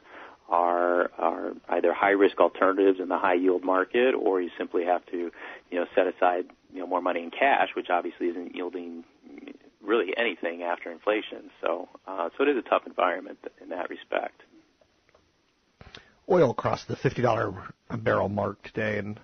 are 0.47 1.11
are 1.17 1.51
either 1.69 1.93
high 1.93 2.11
risk 2.11 2.39
alternatives 2.39 2.99
in 2.99 3.09
the 3.09 3.17
high 3.17 3.33
yield 3.33 3.63
market, 3.63 4.13
or 4.15 4.41
you 4.41 4.49
simply 4.57 4.85
have 4.85 5.05
to 5.07 5.31
you 5.69 5.79
know 5.79 5.85
set 5.93 6.07
aside 6.07 6.45
you 6.73 6.79
know 6.79 6.87
more 6.87 7.01
money 7.01 7.21
in 7.21 7.29
cash, 7.29 7.69
which 7.75 7.89
obviously 7.89 8.27
isn't 8.27 8.55
yielding 8.55 9.03
really 9.81 10.13
anything 10.15 10.63
after 10.63 10.91
inflation. 10.91 11.49
So 11.61 11.89
uh, 12.07 12.29
so 12.37 12.43
it 12.43 12.49
is 12.49 12.57
a 12.57 12.69
tough 12.69 12.83
environment 12.87 13.39
in 13.61 13.69
that 13.69 13.89
respect 13.89 14.43
oil 16.29 16.53
crossed 16.53 16.87
the 16.87 16.95
$50 16.95 17.73
a 17.89 17.97
barrel 17.97 18.29
mark 18.29 18.61
today, 18.63 18.97
and 18.97 19.19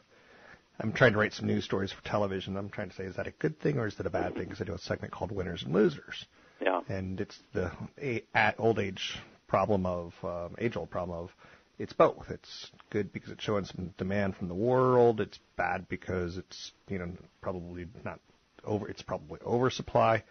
I'm 0.79 0.91
trying 0.91 1.13
to 1.13 1.19
write 1.19 1.33
some 1.33 1.47
news 1.47 1.63
stories 1.63 1.91
for 1.91 2.03
television. 2.03 2.57
I'm 2.57 2.69
trying 2.69 2.89
to 2.89 2.95
say, 2.95 3.03
is 3.03 3.15
that 3.15 3.27
a 3.27 3.31
good 3.31 3.59
thing 3.59 3.77
or 3.77 3.87
is 3.87 3.95
that 3.95 4.05
a 4.05 4.09
bad 4.09 4.33
thing? 4.33 4.43
Because 4.43 4.61
I 4.61 4.65
do 4.65 4.73
a 4.73 4.79
segment 4.79 5.13
called 5.13 5.31
Winners 5.31 5.63
and 5.63 5.73
Losers. 5.73 6.25
Yeah. 6.61 6.81
And 6.89 7.19
it's 7.21 7.37
the 7.53 7.71
a, 8.01 8.23
at 8.33 8.59
old 8.59 8.79
age 8.79 9.17
problem 9.47 9.85
of 9.85 10.13
um, 10.23 10.55
age 10.57 10.75
old 10.75 10.89
problem 10.89 11.17
of 11.17 11.31
it's 11.77 11.93
both. 11.93 12.29
It's 12.29 12.71
good 12.89 13.11
because 13.11 13.31
it's 13.31 13.43
showing 13.43 13.65
some 13.65 13.93
demand 13.97 14.37
from 14.37 14.47
the 14.47 14.55
world. 14.55 15.19
It's 15.19 15.39
bad 15.57 15.87
because 15.89 16.37
it's 16.37 16.71
you 16.87 16.99
know 16.99 17.11
probably 17.41 17.87
not 18.03 18.19
over. 18.63 18.87
It's 18.87 19.01
probably 19.01 19.39
oversupply. 19.45 20.23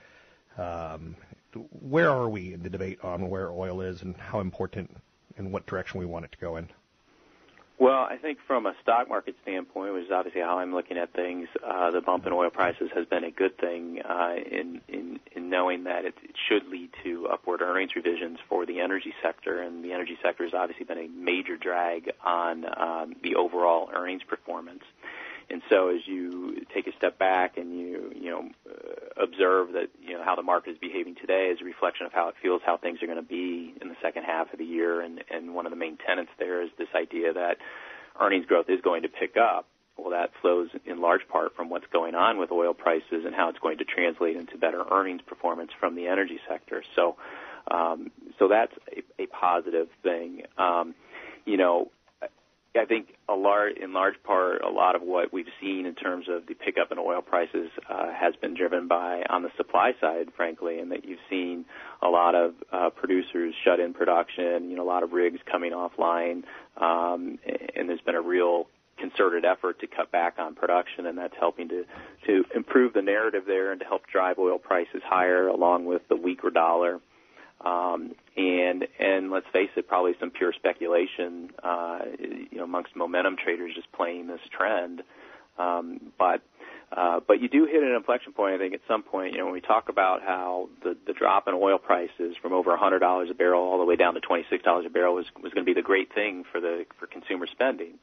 Um, 0.57 1.17
where 1.81 2.11
are 2.11 2.29
we 2.29 2.55
in 2.55 2.63
the 2.63 2.71
debate 2.71 2.99
on 3.03 3.29
where 3.29 3.51
oil 3.51 3.81
is 3.81 4.03
and 4.03 4.17
how 4.17 4.41
important 4.41 4.91
and 5.37 5.53
what 5.53 5.67
direction 5.67 6.01
we 6.01 6.07
want 6.07 6.25
it 6.25 6.33
to 6.33 6.39
go 6.39 6.57
in? 6.57 6.69
Well, 7.77 8.07
I 8.09 8.17
think 8.17 8.39
from 8.47 8.67
a 8.67 8.75
stock 8.83 9.09
market 9.09 9.35
standpoint, 9.43 9.95
which 9.95 10.05
is 10.05 10.11
obviously 10.13 10.43
how 10.43 10.59
I'm 10.59 10.73
looking 10.73 10.97
at 10.97 11.13
things, 11.13 11.49
uh, 11.67 11.91
the 11.91 12.01
bump 12.01 12.25
in 12.25 12.33
oil 12.33 12.49
prices 12.51 12.91
has 12.95 13.05
been 13.07 13.25
a 13.25 13.33
good 13.33 13.59
thing 13.59 14.01
uh, 14.01 14.37
in, 14.37 14.81
in 14.89 15.21
in 15.35 15.51
knowing 15.51 15.85
that 15.85 16.05
it, 16.05 16.15
it 16.23 16.37
should 16.49 16.69
lead 16.69 16.91
to 17.03 17.27
upward 17.27 17.63
earnings 17.63 17.97
revisions 17.97 18.39
for 18.49 18.65
the 18.65 18.81
energy 18.81 19.13
sector, 19.21 19.61
and 19.61 19.85
the 19.85 19.93
energy 19.93 20.17
sector 20.23 20.45
has 20.45 20.55
obviously 20.55 20.85
been 20.85 20.99
a 20.99 21.09
major 21.09 21.57
drag 21.57 22.13
on 22.25 22.65
um, 22.79 23.17
the 23.23 23.35
overall 23.35 23.91
earnings 23.93 24.23
performance. 24.23 24.85
And 25.51 25.63
so 25.69 25.89
as 25.89 26.01
you 26.07 26.65
take 26.75 26.87
a 26.87 26.93
step 26.97 27.19
back 27.19 27.57
and 27.57 27.79
you, 27.79 28.13
you 28.15 28.31
know, 28.31 28.49
uh, 28.69 29.23
observe 29.23 29.73
that, 29.73 29.89
you 30.03 30.15
know, 30.15 30.25
how 30.25 30.35
the 30.35 30.43
market 30.43 30.71
is 30.71 30.79
behaving 30.79 31.17
today 31.21 31.47
is 31.53 31.61
a 31.61 31.65
reflection 31.65 32.07
of 32.07 32.13
how 32.13 32.29
it 32.29 32.35
feels, 32.43 32.63
how 32.65 32.77
things 32.77 33.03
are 33.03 33.07
going 33.07 33.19
to 33.19 33.23
be 33.23 33.75
in 33.81 33.89
the 33.89 33.97
second 34.03 34.25
half 34.25 34.53
of 34.53 34.59
the 34.59 34.65
year. 34.65 35.01
And, 35.01 35.23
and 35.31 35.55
one 35.55 35.67
of 35.67 35.71
the 35.71 35.77
main 35.77 35.99
tenets 36.07 36.31
there 36.39 36.63
is 36.63 36.71
this 36.79 36.89
idea 36.95 37.33
that 37.33 37.59
earnings 38.21 38.47
growth 38.47 38.67
is 38.69 38.81
going 38.81 39.03
to 39.03 39.09
pick 39.09 39.37
up. 39.37 39.67
Well, 39.97 40.11
that 40.11 40.31
flows 40.41 40.71
in 40.87 41.01
large 41.01 41.29
part 41.29 41.55
from 41.55 41.69
what's 41.71 41.87
going 41.93 42.17
on 42.17 42.39
with 42.39 42.51
oil 42.51 42.75
prices 42.75 43.25
and 43.25 43.33
how 43.33 43.49
it's 43.51 43.61
going 43.61 43.79
to 43.79 43.85
translate 43.85 44.37
into 44.37 44.59
better 44.59 44.83
earnings 44.91 45.23
performance 45.25 45.71
from 45.79 45.95
the 45.95 46.09
energy 46.09 46.41
sector. 46.49 46.83
So, 46.97 47.17
um, 47.71 48.11
so 48.39 48.49
that's 48.49 48.73
a, 48.91 49.23
a 49.23 49.27
positive 49.27 49.87
thing. 50.03 50.43
Um, 50.59 50.97
you 51.45 51.57
know, 51.57 51.93
I 52.77 52.87
think 52.87 53.15
a 53.29 53.35
large, 53.35 53.77
in 53.77 53.93
large 53.93 54.21
part, 54.25 54.63
a 54.63 54.69
lot 54.69 54.97
of 54.97 55.03
what 55.03 55.33
we've 55.33 55.47
seen 55.61 55.87
in 55.87 55.95
terms 55.95 56.27
of 56.29 56.47
the 56.47 56.55
pickup 56.55 56.91
in 56.91 56.99
oil 56.99 57.23
prices 57.23 57.71
uh, 57.89 58.13
has 58.13 58.35
been 58.37 58.55
driven 58.55 58.89
by 58.89 59.23
on 59.31 59.43
the 59.43 59.51
supply 59.57 59.93
side, 60.01 60.31
frankly, 60.37 60.81
and 60.81 60.91
that 60.91 61.05
you've 61.05 61.21
seen 61.31 61.65
a 62.03 62.09
lot 62.09 62.35
of 62.35 62.55
uh, 62.73 62.91
producers 62.91 63.55
shut 63.65 63.79
in 63.79 63.95
production, 63.95 64.71
you 64.71 64.77
know, 64.77 64.83
a 64.83 64.91
lot 64.91 65.05
of 65.05 65.13
rigs 65.13 65.39
coming 65.51 65.73
offline, 65.73 66.43
um, 66.77 67.39
and 67.77 67.89
there's 67.89 68.01
been 68.01 68.17
a 68.17 68.23
real 68.23 68.67
concerted 68.99 69.45
effort 69.45 69.79
to 69.81 69.87
cut 69.87 70.11
back 70.11 70.35
on 70.39 70.55
production, 70.55 71.07
and 71.07 71.17
that's 71.19 71.35
helping 71.39 71.69
to 71.69 71.85
to 72.27 72.45
improve 72.55 72.93
the 72.93 73.03
narrative 73.03 73.45
there 73.47 73.71
and 73.71 73.81
to 73.81 73.87
help 73.87 74.03
drive 74.07 74.39
oil 74.39 74.59
prices 74.59 75.03
higher, 75.05 75.47
along 75.47 75.85
with 75.85 76.03
the 76.09 76.17
weaker 76.17 76.51
dollar. 76.51 77.01
Um, 77.65 78.15
and 78.37 78.87
and 78.99 79.31
let's 79.31 79.47
face 79.53 79.71
it, 79.77 79.89
probably 79.89 80.13
some 80.21 80.31
pure 80.31 80.53
speculation, 80.53 81.51
uh, 81.63 82.01
you 82.19 82.59
know, 82.59 82.65
amongst 82.65 82.95
momentum 82.95 83.37
traders 83.43 83.73
just 83.75 83.91
playing 83.93 84.27
this 84.27 84.41
trend. 84.51 85.03
Um, 85.59 86.13
but 86.19 86.43
uh, 86.95 87.21
but 87.27 87.41
you 87.41 87.49
do 87.49 87.65
hit 87.65 87.83
an 87.83 87.93
inflection 87.93 88.33
point. 88.33 88.55
I 88.55 88.59
think 88.59 88.75
at 88.75 88.81
some 88.87 89.03
point, 89.03 89.33
you 89.33 89.39
know, 89.39 89.47
when 89.47 89.55
we 89.55 89.61
talk 89.61 89.89
about 89.89 90.23
how 90.23 90.69
the 90.83 90.97
the 91.07 91.15
drop 91.15 91.49
in 91.49 91.55
oil 91.55 91.79
prices 91.79 92.37
from 92.43 92.53
over 92.53 92.77
$100 92.77 93.31
a 93.31 93.35
barrel 93.35 93.63
all 93.63 93.79
the 93.79 93.85
way 93.85 93.97
down 93.97 94.15
to 94.15 94.21
$26 94.21 94.87
a 94.87 94.91
barrel 94.91 95.15
was 95.15 95.27
was 95.43 95.53
going 95.53 95.65
to 95.65 95.75
be 95.75 95.79
the 95.79 95.87
great 95.87 96.13
thing 96.15 96.45
for 96.51 96.61
the 96.61 96.85
for 96.99 97.07
consumer 97.07 97.47
spending, 97.51 97.95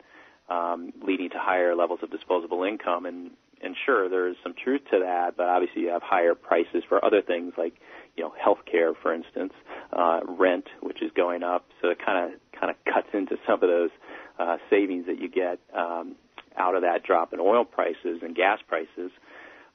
um, 0.49 0.91
leading 1.05 1.29
to 1.29 1.37
higher 1.37 1.75
levels 1.75 1.99
of 2.01 2.09
disposable 2.09 2.63
income. 2.63 3.05
And 3.05 3.31
and 3.63 3.75
sure, 3.85 4.09
there 4.09 4.27
is 4.27 4.35
some 4.43 4.53
truth 4.61 4.81
to 4.91 4.99
that, 4.99 5.37
but 5.37 5.47
obviously 5.47 5.83
you 5.83 5.89
have 5.89 6.01
higher 6.01 6.35
prices 6.35 6.83
for 6.87 7.03
other 7.03 7.21
things 7.21 7.53
like 7.57 7.73
you 8.15 8.23
know, 8.23 8.33
healthcare, 8.43 8.93
for 9.01 9.13
instance, 9.13 9.53
uh, 9.93 10.19
rent, 10.27 10.65
which 10.81 11.01
is 11.01 11.11
going 11.15 11.43
up. 11.43 11.65
So 11.81 11.89
it 11.89 11.97
kind 12.03 12.33
of 12.33 12.39
kind 12.59 12.69
of 12.69 12.93
cuts 12.93 13.07
into 13.13 13.37
some 13.47 13.55
of 13.55 13.61
those 13.61 13.89
uh, 14.37 14.57
savings 14.69 15.05
that 15.07 15.19
you 15.19 15.29
get 15.29 15.59
um, 15.75 16.15
out 16.57 16.75
of 16.75 16.81
that 16.81 17.03
drop 17.03 17.33
in 17.33 17.39
oil 17.39 17.65
prices 17.65 18.19
and 18.21 18.35
gas 18.35 18.59
prices. 18.67 19.11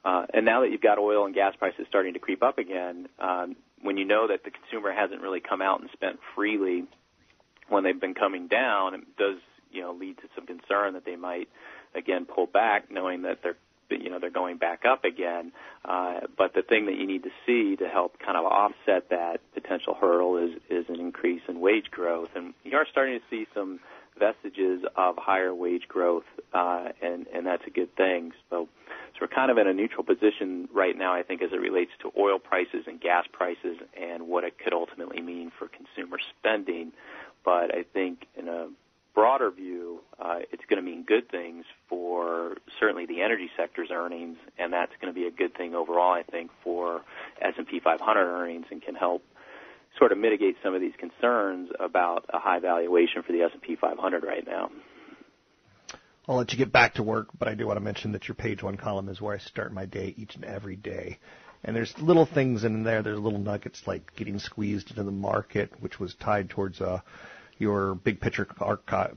Uh, 0.05 0.25
and 0.33 0.45
now 0.45 0.61
that 0.61 0.71
you've 0.71 0.81
got 0.81 0.97
oil 0.99 1.25
and 1.25 1.35
gas 1.35 1.53
prices 1.57 1.85
starting 1.89 2.13
to 2.13 2.19
creep 2.19 2.43
up 2.43 2.57
again, 2.57 3.07
um, 3.19 3.55
when 3.81 3.97
you 3.97 4.05
know 4.05 4.27
that 4.27 4.43
the 4.43 4.51
consumer 4.51 4.93
hasn't 4.93 5.21
really 5.21 5.41
come 5.41 5.61
out 5.61 5.81
and 5.81 5.89
spent 5.91 6.17
freely 6.35 6.85
when 7.69 7.83
they've 7.83 7.99
been 7.99 8.13
coming 8.13 8.47
down, 8.47 8.93
it 8.93 9.01
does 9.17 9.37
you 9.71 9.81
know 9.81 9.93
lead 9.93 10.17
to 10.17 10.23
some 10.35 10.45
concern 10.45 10.93
that 10.93 11.05
they 11.05 11.15
might 11.15 11.49
again 11.95 12.25
pull 12.25 12.45
back, 12.45 12.89
knowing 12.91 13.23
that 13.23 13.39
they're 13.43 13.57
you 13.89 14.09
know 14.09 14.19
they're 14.19 14.29
going 14.29 14.57
back 14.57 14.83
up 14.85 15.03
again. 15.03 15.51
Uh, 15.85 16.21
but 16.37 16.53
the 16.53 16.61
thing 16.61 16.85
that 16.87 16.97
you 16.97 17.07
need 17.07 17.23
to 17.23 17.31
see 17.45 17.75
to 17.77 17.87
help 17.87 18.19
kind 18.19 18.37
of 18.37 18.45
offset 18.45 19.09
that 19.09 19.39
potential 19.53 19.95
hurdle 19.99 20.37
is 20.37 20.51
is 20.69 20.85
an 20.89 20.99
increase 20.99 21.41
in 21.47 21.59
wage 21.59 21.89
growth, 21.91 22.29
and 22.35 22.53
you 22.63 22.75
are 22.77 22.85
starting 22.91 23.19
to 23.19 23.25
see 23.29 23.47
some 23.53 23.79
vestiges 24.19 24.81
of 24.95 25.15
higher 25.17 25.53
wage 25.53 25.87
growth, 25.87 26.25
uh, 26.53 26.89
and 27.01 27.27
and 27.33 27.45
that's 27.45 27.63
a 27.67 27.71
good 27.71 27.95
thing. 27.95 28.31
So. 28.49 28.67
So 29.13 29.21
we're 29.21 29.35
kind 29.35 29.49
of 29.49 29.57
in 29.57 29.65
a 29.67 29.73
neutral 29.73 30.03
position 30.03 30.69
right 30.71 30.95
now, 30.95 31.11
I 31.15 31.23
think, 31.23 31.41
as 31.41 31.49
it 31.51 31.59
relates 31.59 31.89
to 32.03 32.11
oil 32.19 32.37
prices 32.37 32.83
and 32.85 33.01
gas 33.01 33.25
prices 33.31 33.77
and 33.99 34.27
what 34.27 34.43
it 34.43 34.59
could 34.63 34.73
ultimately 34.73 35.23
mean 35.23 35.51
for 35.57 35.67
consumer 35.67 36.19
spending. 36.37 36.91
But 37.43 37.73
I 37.73 37.81
think 37.81 38.27
in 38.37 38.47
a 38.47 38.67
broader 39.17 39.49
view, 39.49 39.99
uh, 40.19 40.37
it's 40.51 40.61
going 40.69 40.77
to 40.79 40.87
mean 40.87 41.03
good 41.03 41.27
things 41.31 41.65
for 41.89 42.55
certainly 42.79 43.07
the 43.07 43.23
energy 43.23 43.49
sector's 43.57 43.89
earnings, 43.91 44.37
and 44.59 44.71
that's 44.71 44.91
going 45.01 45.11
to 45.11 45.19
be 45.19 45.25
a 45.25 45.31
good 45.31 45.57
thing 45.57 45.73
overall, 45.73 46.13
I 46.13 46.21
think, 46.21 46.51
for 46.63 47.01
S&P 47.41 47.79
500 47.83 48.19
earnings, 48.19 48.67
and 48.69 48.79
can 48.79 48.93
help 48.93 49.23
sort 49.97 50.11
of 50.11 50.19
mitigate 50.19 50.57
some 50.63 50.75
of 50.75 50.81
these 50.81 50.93
concerns 50.99 51.71
about 51.79 52.25
a 52.31 52.37
high 52.37 52.59
valuation 52.59 53.23
for 53.23 53.31
the 53.31 53.41
S&P 53.41 53.75
500 53.75 54.23
right 54.23 54.45
now. 54.45 54.69
I'll 56.27 56.35
let 56.35 56.51
you 56.51 56.59
get 56.59 56.71
back 56.71 56.93
to 56.95 57.03
work, 57.03 57.29
but 57.39 57.47
I 57.47 57.55
do 57.55 57.65
want 57.65 57.77
to 57.77 57.83
mention 57.83 58.11
that 58.11 58.27
your 58.27 58.35
page 58.35 58.61
one 58.61 58.77
column 58.77 59.09
is 59.09 59.19
where 59.19 59.33
I 59.33 59.39
start 59.39 59.73
my 59.73 59.87
day 59.87 60.13
each 60.15 60.35
and 60.35 60.45
every 60.45 60.75
day. 60.75 61.17
And 61.63 61.75
there's 61.75 61.97
little 61.97 62.27
things 62.27 62.63
in 62.63 62.83
there. 62.83 63.01
There's 63.01 63.17
little 63.17 63.39
nuggets 63.39 63.87
like 63.87 64.15
getting 64.15 64.37
squeezed 64.37 64.91
into 64.91 65.01
the 65.01 65.11
market, 65.11 65.71
which 65.79 65.99
was 65.99 66.13
tied 66.13 66.51
towards 66.51 66.81
a 66.81 67.01
your 67.59 67.95
big 67.95 68.19
picture 68.19 68.47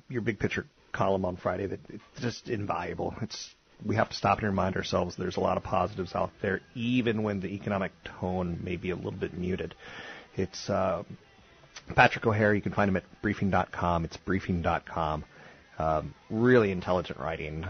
your 0.09 0.23
big 0.23 0.39
picture 0.39 0.67
column 0.93 1.25
on 1.25 1.37
Friday 1.37 1.67
that 1.67 1.81
it's 1.89 2.03
just 2.21 2.49
invaluable. 2.49 3.15
It's 3.23 3.55
we 3.85 3.97
have 3.97 4.11
to 4.11 4.15
stop 4.15 4.39
and 4.39 4.49
remind 4.49 4.77
ourselves 4.77 5.17
there's 5.17 5.37
a 5.37 5.41
lot 5.41 5.57
of 5.57 5.63
positives 5.63 6.15
out 6.15 6.31
there, 6.43 6.61
even 6.75 7.23
when 7.23 7.41
the 7.41 7.49
economic 7.49 7.93
tone 8.21 8.59
may 8.63 8.77
be 8.77 8.91
a 8.91 8.97
little 8.97 9.13
bit 9.13 9.33
muted. 9.33 9.75
It's 10.37 10.69
uh, 10.69 11.03
Patrick 11.95 12.27
O'Hare. 12.27 12.55
You 12.55 12.61
can 12.61 12.73
find 12.73 12.89
him 12.89 12.97
at 12.97 13.05
briefing.com. 13.23 14.05
It's 14.05 14.17
briefing.com. 14.19 15.25
Um, 15.79 16.15
really 16.29 16.73
intelligent 16.73 17.19
writing 17.19 17.67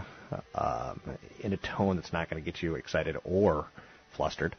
uh, 0.53 0.95
in 1.39 1.53
a 1.53 1.57
tone 1.57 1.95
that's 1.95 2.11
not 2.11 2.29
going 2.29 2.43
to 2.43 2.45
get 2.45 2.61
you 2.61 2.75
excited 2.75 3.15
or 3.23 3.67
flustered. 4.15 4.55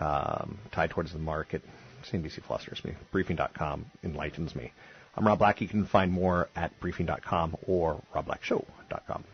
Um, 0.00 0.58
tied 0.72 0.90
towards 0.90 1.12
the 1.12 1.18
market. 1.18 1.62
CNBC 2.10 2.42
flusters 2.44 2.84
me. 2.84 2.94
Briefing.com 3.10 3.86
enlightens 4.02 4.54
me. 4.54 4.72
I'm 5.18 5.26
Rob 5.26 5.40
Black. 5.40 5.60
You 5.60 5.66
can 5.66 5.84
find 5.84 6.12
more 6.12 6.48
at 6.54 6.78
briefing.com 6.78 7.56
or 7.66 8.00
robblackshow.com. 8.14 9.24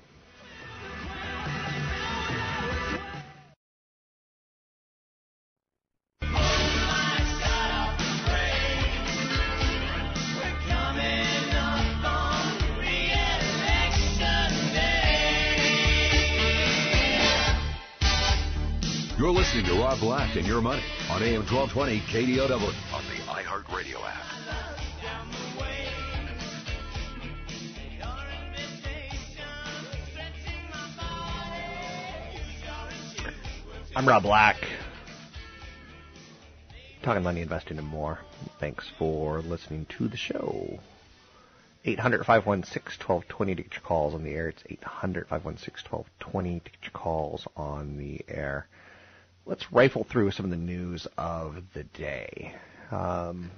You're 19.18 19.30
listening 19.30 19.66
to 19.66 19.74
Rob 19.74 20.00
Black 20.00 20.36
and 20.36 20.46
Your 20.46 20.62
Money 20.62 20.82
on 21.10 21.22
AM 21.22 21.44
1220 21.44 22.00
KDOW 22.00 22.52
on 22.94 23.04
the 23.04 23.20
iHeartRadio 23.30 24.02
app. 24.02 24.34
I'm 33.96 34.08
Rob 34.08 34.24
Black. 34.24 34.56
Talking 37.04 37.22
money, 37.22 37.42
investing, 37.42 37.78
and 37.78 37.86
more. 37.86 38.18
Thanks 38.58 38.90
for 38.98 39.40
listening 39.40 39.86
to 39.98 40.08
the 40.08 40.16
show. 40.16 40.80
800 41.84 42.26
516 42.26 43.06
1220 43.06 43.54
to 43.54 43.62
get 43.62 43.72
your 43.74 43.82
calls 43.82 44.14
on 44.14 44.24
the 44.24 44.32
air. 44.32 44.48
It's 44.48 44.64
800 44.68 45.28
516 45.28 45.92
1220 45.92 46.58
to 46.58 46.70
get 46.70 46.82
your 46.82 46.90
calls 46.90 47.46
on 47.56 47.96
the 47.96 48.20
air. 48.26 48.66
Let's 49.46 49.72
rifle 49.72 50.02
through 50.02 50.32
some 50.32 50.44
of 50.44 50.50
the 50.50 50.56
news 50.56 51.06
of 51.16 51.62
the 51.72 51.84
day. 51.84 52.52
Um, 52.90 53.52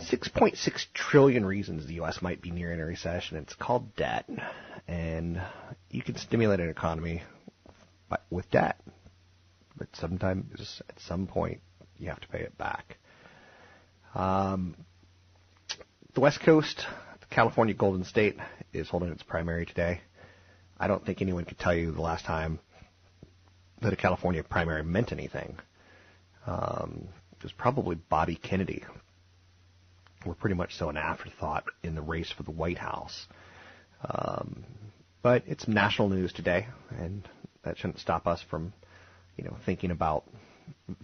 6.6 0.00 0.86
trillion 0.94 1.44
reasons 1.44 1.84
the 1.84 1.94
U.S. 1.94 2.22
might 2.22 2.40
be 2.40 2.52
nearing 2.52 2.80
a 2.80 2.86
recession. 2.86 3.36
It's 3.36 3.54
called 3.54 3.94
debt. 3.96 4.24
And 4.86 5.42
you 5.90 6.00
can 6.00 6.16
stimulate 6.16 6.60
an 6.60 6.70
economy 6.70 7.22
with 8.30 8.50
debt. 8.50 8.80
But 9.76 9.88
sometimes, 9.94 10.82
at 10.88 10.98
some 11.00 11.26
point, 11.26 11.60
you 11.98 12.08
have 12.08 12.20
to 12.20 12.28
pay 12.28 12.40
it 12.40 12.56
back. 12.58 12.96
Um, 14.14 14.74
the 16.14 16.20
West 16.20 16.40
Coast, 16.40 16.84
the 17.20 17.26
California 17.34 17.74
Golden 17.74 18.04
State, 18.04 18.36
is 18.72 18.88
holding 18.88 19.10
its 19.10 19.22
primary 19.22 19.66
today. 19.66 20.00
I 20.78 20.88
don't 20.88 21.04
think 21.04 21.20
anyone 21.20 21.44
could 21.44 21.58
tell 21.58 21.74
you 21.74 21.92
the 21.92 22.00
last 22.00 22.24
time 22.24 22.58
that 23.82 23.92
a 23.92 23.96
California 23.96 24.42
primary 24.42 24.82
meant 24.82 25.12
anything. 25.12 25.58
Um, 26.46 27.08
it 27.36 27.42
was 27.42 27.52
probably 27.52 27.96
Bobby 27.96 28.36
Kennedy. 28.36 28.84
We're 30.26 30.34
pretty 30.34 30.56
much 30.56 30.76
so 30.76 30.88
an 30.88 30.96
afterthought 30.96 31.64
in 31.82 31.94
the 31.94 32.02
race 32.02 32.30
for 32.30 32.42
the 32.42 32.50
White 32.50 32.78
House. 32.78 33.26
Um, 34.04 34.64
but 35.22 35.44
it's 35.46 35.68
national 35.68 36.08
news 36.08 36.32
today, 36.32 36.66
and 36.98 37.28
that 37.64 37.78
shouldn't 37.78 37.98
stop 37.98 38.26
us 38.26 38.42
from, 38.50 38.72
you 39.36 39.44
know, 39.44 39.56
thinking 39.64 39.90
about 39.90 40.24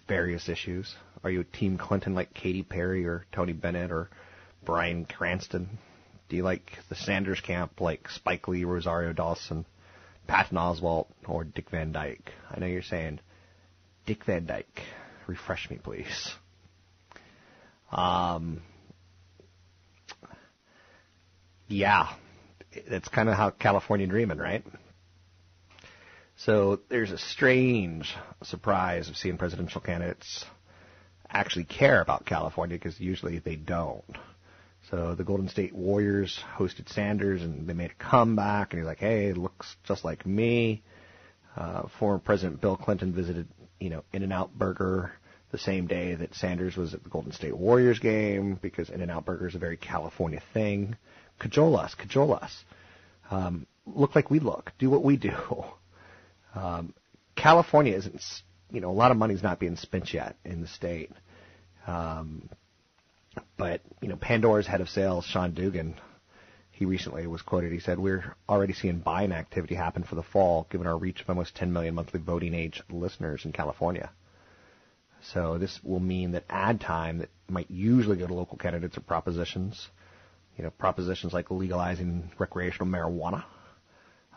various 0.08 0.48
issues. 0.48 0.94
Are 1.22 1.30
you 1.30 1.40
a 1.40 1.44
Team 1.44 1.78
Clinton 1.78 2.14
like 2.14 2.34
Katy 2.34 2.62
Perry 2.62 3.06
or 3.06 3.24
Tony 3.32 3.52
Bennett 3.52 3.90
or 3.90 4.10
Bryan 4.64 5.04
Cranston? 5.04 5.78
Do 6.28 6.36
you 6.36 6.42
like 6.42 6.72
the 6.88 6.94
Sanders 6.94 7.40
camp 7.40 7.80
like 7.80 8.08
Spike 8.08 8.48
Lee, 8.48 8.64
Rosario 8.64 9.12
Dawson, 9.12 9.64
Patton 10.26 10.56
Oswalt, 10.56 11.06
or 11.26 11.44
Dick 11.44 11.70
Van 11.70 11.92
Dyke? 11.92 12.32
I 12.50 12.60
know 12.60 12.66
you're 12.66 12.82
saying, 12.82 13.20
Dick 14.06 14.24
Van 14.24 14.46
Dyke, 14.46 14.82
refresh 15.26 15.70
me, 15.70 15.78
please. 15.82 16.34
Um, 17.92 18.62
yeah, 21.68 22.08
that's 22.90 23.08
kind 23.08 23.28
of 23.28 23.36
how 23.36 23.50
California 23.50 24.06
dreaming, 24.06 24.38
right? 24.38 24.64
So 26.36 26.80
there's 26.88 27.12
a 27.12 27.18
strange 27.18 28.14
surprise 28.42 29.08
of 29.08 29.16
seeing 29.16 29.38
presidential 29.38 29.80
candidates 29.80 30.44
actually 31.30 31.64
care 31.64 32.00
about 32.00 32.26
California 32.26 32.76
because 32.76 32.98
usually 33.00 33.38
they 33.38 33.56
don't. 33.56 34.18
So 34.90 35.14
the 35.14 35.24
Golden 35.24 35.48
State 35.48 35.74
Warriors 35.74 36.38
hosted 36.56 36.88
Sanders 36.92 37.42
and 37.42 37.66
they 37.66 37.72
made 37.72 37.92
a 37.92 38.02
comeback 38.02 38.72
and 38.72 38.80
he's 38.80 38.86
like, 38.86 38.98
hey, 38.98 39.26
it 39.26 39.36
looks 39.36 39.76
just 39.84 40.04
like 40.04 40.26
me. 40.26 40.82
Uh, 41.56 41.84
former 41.98 42.18
President 42.18 42.60
Bill 42.60 42.76
Clinton 42.76 43.12
visited, 43.12 43.48
you 43.80 43.88
know, 43.88 44.04
In-N-Out 44.12 44.52
Burger 44.58 45.12
the 45.52 45.58
same 45.58 45.86
day 45.86 46.14
that 46.16 46.34
Sanders 46.34 46.76
was 46.76 46.94
at 46.94 47.04
the 47.04 47.08
Golden 47.08 47.32
State 47.32 47.56
Warriors 47.56 48.00
game 48.00 48.58
because 48.60 48.90
In-N-Out 48.90 49.24
Burger 49.24 49.46
is 49.46 49.54
a 49.54 49.58
very 49.58 49.76
California 49.76 50.42
thing. 50.52 50.96
Cajole 51.38 51.76
us, 51.76 51.94
cajole 51.94 52.34
us. 52.34 52.64
Um, 53.30 53.66
look 53.86 54.14
like 54.14 54.30
we 54.30 54.40
look. 54.40 54.72
Do 54.78 54.90
what 54.90 55.04
we 55.04 55.16
do. 55.16 55.32
Um, 56.54 56.94
California 57.36 57.94
isn't, 57.96 58.22
you 58.70 58.80
know, 58.80 58.90
a 58.90 58.92
lot 58.92 59.10
of 59.10 59.16
money's 59.16 59.42
not 59.42 59.58
being 59.58 59.76
spent 59.76 60.12
yet 60.12 60.36
in 60.44 60.60
the 60.60 60.68
state. 60.68 61.10
Um, 61.86 62.48
but, 63.56 63.80
you 64.00 64.08
know, 64.08 64.16
Pandora's 64.16 64.66
head 64.66 64.80
of 64.80 64.88
sales, 64.88 65.24
Sean 65.24 65.52
Dugan, 65.52 65.96
he 66.70 66.84
recently 66.84 67.26
was 67.26 67.42
quoted. 67.42 67.72
He 67.72 67.80
said, 67.80 67.98
We're 67.98 68.34
already 68.48 68.72
seeing 68.72 68.98
buying 68.98 69.32
activity 69.32 69.74
happen 69.74 70.02
for 70.02 70.14
the 70.14 70.22
fall, 70.22 70.66
given 70.70 70.86
our 70.86 70.98
reach 70.98 71.20
of 71.20 71.28
almost 71.28 71.54
10 71.54 71.72
million 71.72 71.94
monthly 71.94 72.20
voting 72.20 72.54
age 72.54 72.82
listeners 72.90 73.44
in 73.44 73.52
California. 73.52 74.10
So 75.32 75.56
this 75.58 75.80
will 75.82 76.00
mean 76.00 76.32
that 76.32 76.44
ad 76.50 76.80
time 76.80 77.18
that 77.18 77.30
might 77.48 77.70
usually 77.70 78.16
go 78.16 78.26
to 78.26 78.34
local 78.34 78.58
candidates 78.58 78.96
or 78.98 79.00
propositions, 79.00 79.88
you 80.56 80.64
know, 80.64 80.70
propositions 80.70 81.32
like 81.32 81.50
legalizing 81.50 82.30
recreational 82.38 82.88
marijuana, 82.88 83.44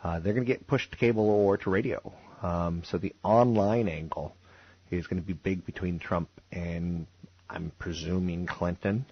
uh, 0.04 0.20
they're 0.20 0.34
going 0.34 0.46
to 0.46 0.52
get 0.52 0.68
pushed 0.68 0.92
to 0.92 0.98
cable 0.98 1.30
or 1.30 1.58
to 1.58 1.70
radio. 1.70 2.14
Um, 2.42 2.84
so 2.86 2.98
the 2.98 3.14
online 3.24 3.88
angle 3.88 4.36
is 4.92 5.08
going 5.08 5.22
to 5.22 5.26
be 5.26 5.34
big 5.34 5.66
between 5.66 6.00
Trump 6.00 6.30
and 6.52 7.08
I'm 7.50 7.72
presuming 7.80 8.46
Clinton. 8.46 9.06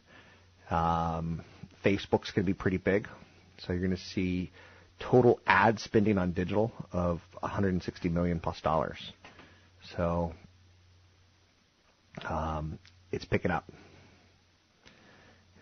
Um, 0.69 1.41
Facebook's 1.83 2.31
going 2.31 2.43
to 2.45 2.51
be 2.51 2.53
pretty 2.53 2.77
big. 2.77 3.07
So 3.59 3.73
you're 3.73 3.81
going 3.81 3.95
to 3.95 4.01
see 4.03 4.51
total 4.99 5.39
ad 5.45 5.79
spending 5.79 6.17
on 6.17 6.31
digital 6.31 6.71
of 6.91 7.21
160 7.39 8.09
million 8.09 8.39
plus 8.39 8.59
dollars. 8.61 8.97
So 9.95 10.33
um, 12.27 12.79
it's 13.11 13.25
picking 13.25 13.51
up. 13.51 13.69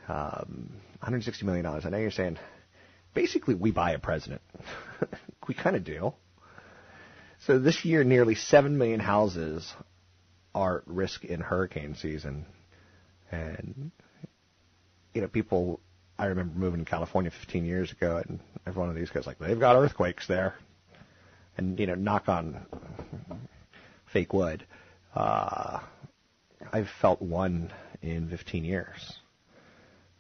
Um, 0.07 0.69
160 0.99 1.45
million 1.45 1.63
dollars. 1.63 1.85
I 1.85 1.89
know 1.89 1.97
you're 1.97 2.11
saying 2.11 2.37
basically 3.13 3.55
we 3.55 3.71
buy 3.71 3.91
a 3.91 3.99
president. 3.99 4.41
we 5.47 5.53
kind 5.53 5.75
of 5.75 5.83
do. 5.83 6.13
So 7.45 7.59
this 7.59 7.83
year, 7.83 8.03
nearly 8.03 8.35
7 8.35 8.77
million 8.77 8.99
houses 8.99 9.73
are 10.55 10.77
at 10.77 10.83
risk 10.87 11.25
in 11.25 11.41
hurricane 11.41 11.95
season. 11.95 12.45
And, 13.31 13.91
you 15.13 15.21
know, 15.21 15.27
people, 15.27 15.81
I 16.17 16.27
remember 16.27 16.57
moving 16.57 16.85
to 16.85 16.89
California 16.89 17.31
15 17.31 17.65
years 17.65 17.91
ago, 17.91 18.21
and 18.25 18.39
every 18.65 18.79
one 18.79 18.89
of 18.89 18.95
these 18.95 19.09
guys 19.09 19.27
like, 19.27 19.39
they've 19.39 19.59
got 19.59 19.75
earthquakes 19.75 20.27
there. 20.27 20.55
And, 21.57 21.79
you 21.79 21.87
know, 21.87 21.95
knock 21.95 22.29
on 22.29 22.65
fake 24.11 24.33
wood. 24.33 24.65
Uh, 25.13 25.79
I've 26.71 26.89
felt 27.01 27.21
one 27.21 27.71
in 28.01 28.29
15 28.29 28.63
years. 28.63 29.13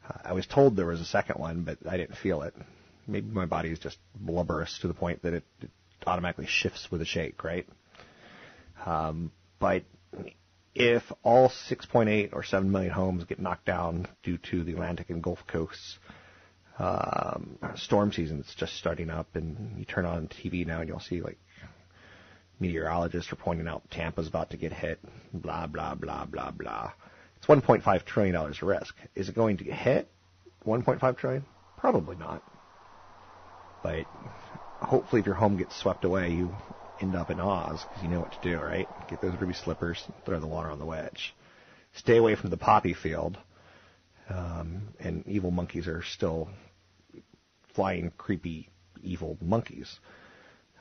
Uh, 0.07 0.17
I 0.25 0.33
was 0.33 0.45
told 0.45 0.75
there 0.75 0.87
was 0.87 0.99
a 0.99 1.05
second 1.05 1.39
one, 1.39 1.63
but 1.63 1.77
I 1.89 1.97
didn't 1.97 2.17
feel 2.17 2.41
it. 2.41 2.53
Maybe 3.07 3.29
my 3.29 3.45
body 3.45 3.69
is 3.69 3.79
just 3.79 3.97
blubberous 4.15 4.79
to 4.81 4.87
the 4.87 4.93
point 4.93 5.21
that 5.23 5.33
it, 5.33 5.43
it 5.61 5.69
automatically 6.05 6.47
shifts 6.47 6.89
with 6.91 7.01
a 7.01 7.05
shake, 7.05 7.43
right? 7.43 7.67
Um, 8.85 9.31
but 9.59 9.83
if 10.75 11.03
all 11.23 11.49
6.8 11.49 12.29
or 12.33 12.43
7 12.43 12.71
million 12.71 12.91
homes 12.91 13.23
get 13.25 13.39
knocked 13.39 13.65
down 13.65 14.07
due 14.23 14.37
to 14.51 14.63
the 14.63 14.73
Atlantic 14.73 15.09
and 15.09 15.21
Gulf 15.21 15.39
coasts, 15.47 15.99
um, 16.79 17.59
storm 17.75 18.11
season 18.11 18.37
that's 18.37 18.55
just 18.55 18.75
starting 18.75 19.09
up, 19.09 19.35
and 19.35 19.77
you 19.77 19.85
turn 19.85 20.05
on 20.05 20.27
TV 20.27 20.65
now 20.65 20.79
and 20.79 20.89
you'll 20.89 20.99
see 20.99 21.21
like 21.21 21.37
meteorologists 22.59 23.31
are 23.31 23.35
pointing 23.35 23.67
out 23.67 23.89
Tampa's 23.91 24.27
about 24.27 24.49
to 24.51 24.57
get 24.57 24.73
hit, 24.73 24.99
blah 25.33 25.67
blah 25.67 25.93
blah 25.93 26.25
blah 26.25 26.51
blah. 26.51 26.91
It's 27.37 27.45
1.5 27.45 28.05
trillion 28.05 28.33
dollars 28.33 28.61
risk. 28.61 28.95
Is 29.15 29.29
it 29.29 29.35
going 29.35 29.57
to 29.57 29.63
get 29.63 29.75
hit? 29.75 30.09
1.5 30.65 31.17
trillion? 31.17 31.45
Probably 31.77 32.15
not. 32.15 32.41
But 33.83 34.05
hopefully, 34.81 35.19
if 35.19 35.25
your 35.25 35.35
home 35.35 35.57
gets 35.57 35.79
swept 35.79 36.05
away, 36.05 36.31
you 36.31 36.55
end 37.01 37.15
up 37.15 37.29
in 37.29 37.39
Oz 37.39 37.83
because 37.83 38.03
you 38.03 38.09
know 38.09 38.21
what 38.21 38.31
to 38.31 38.49
do, 38.49 38.57
right? 38.57 38.87
Get 39.09 39.21
those 39.21 39.39
ruby 39.39 39.53
slippers, 39.53 40.03
throw 40.25 40.39
the 40.39 40.47
water 40.47 40.69
on 40.69 40.79
the 40.79 40.85
wedge. 40.85 41.35
Stay 41.95 42.17
away 42.17 42.35
from 42.35 42.49
the 42.49 42.57
poppy 42.57 42.93
field. 42.93 43.37
Um, 44.29 44.93
and 44.99 45.27
evil 45.27 45.51
monkeys 45.51 45.87
are 45.87 46.01
still 46.01 46.49
flying, 47.75 48.11
creepy, 48.17 48.69
evil 49.03 49.37
monkeys. 49.41 49.99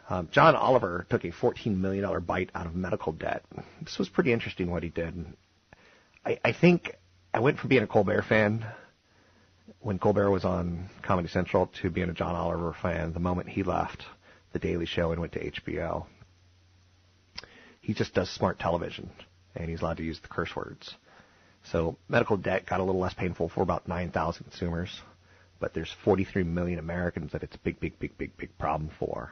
Um, 0.09 0.29
John 0.31 0.55
Oliver 0.55 1.07
took 1.11 1.25
a 1.25 1.33
$14 1.33 1.77
million 1.77 2.21
bite 2.21 2.51
out 2.55 2.67
of 2.67 2.75
medical 2.75 3.13
debt. 3.13 3.45
This 3.83 3.99
was 3.99 4.09
pretty 4.09 4.33
interesting 4.33 4.71
what 4.71 4.83
he 4.83 4.89
did. 4.91 5.27
I, 6.25 6.39
I 6.45 6.53
think 6.53 6.95
I 7.35 7.41
went 7.41 7.59
from 7.59 7.69
being 7.69 7.83
a 7.83 7.87
Colbert 7.87 8.25
fan 8.29 8.65
when 9.81 9.99
Colbert 9.99 10.31
was 10.31 10.45
on 10.45 10.89
Comedy 11.03 11.29
Central 11.29 11.71
to 11.81 11.91
being 11.91 12.09
a 12.09 12.15
John 12.15 12.35
Oliver 12.35 12.75
fan 12.81 13.13
the 13.13 13.21
moment 13.21 13.49
he 13.49 13.63
left 13.63 14.05
The 14.53 14.59
Daily 14.59 14.87
Show 14.87 15.13
and 15.13 15.21
went 15.21 15.33
to 15.33 15.51
HBO. 15.51 16.07
He 17.81 17.95
just 17.95 18.15
does 18.15 18.31
smart 18.31 18.59
television, 18.59 19.11
and 19.57 19.69
he's 19.69 19.83
allowed 19.83 19.97
to 19.97 20.05
use 20.05 20.21
the 20.21 20.29
curse 20.29 20.55
words. 20.55 20.95
So 21.65 21.97
medical 22.09 22.37
debt 22.37 22.67
got 22.67 22.81
a 22.81 22.85
little 22.85 23.01
less 23.01 23.15
painful 23.15 23.49
for 23.49 23.63
about 23.63 23.89
9,000 23.89 24.45
consumers, 24.45 25.01
but 25.61 25.75
there's 25.75 25.93
43 26.05 26.43
million 26.45 26.79
Americans 26.79 27.33
that 27.33 27.43
it's 27.43 27.57
a 27.57 27.61
big, 27.61 27.79
big, 27.81 27.99
big, 27.99 28.17
big, 28.19 28.37
big 28.37 28.57
problem 28.59 28.91
for. 28.99 29.31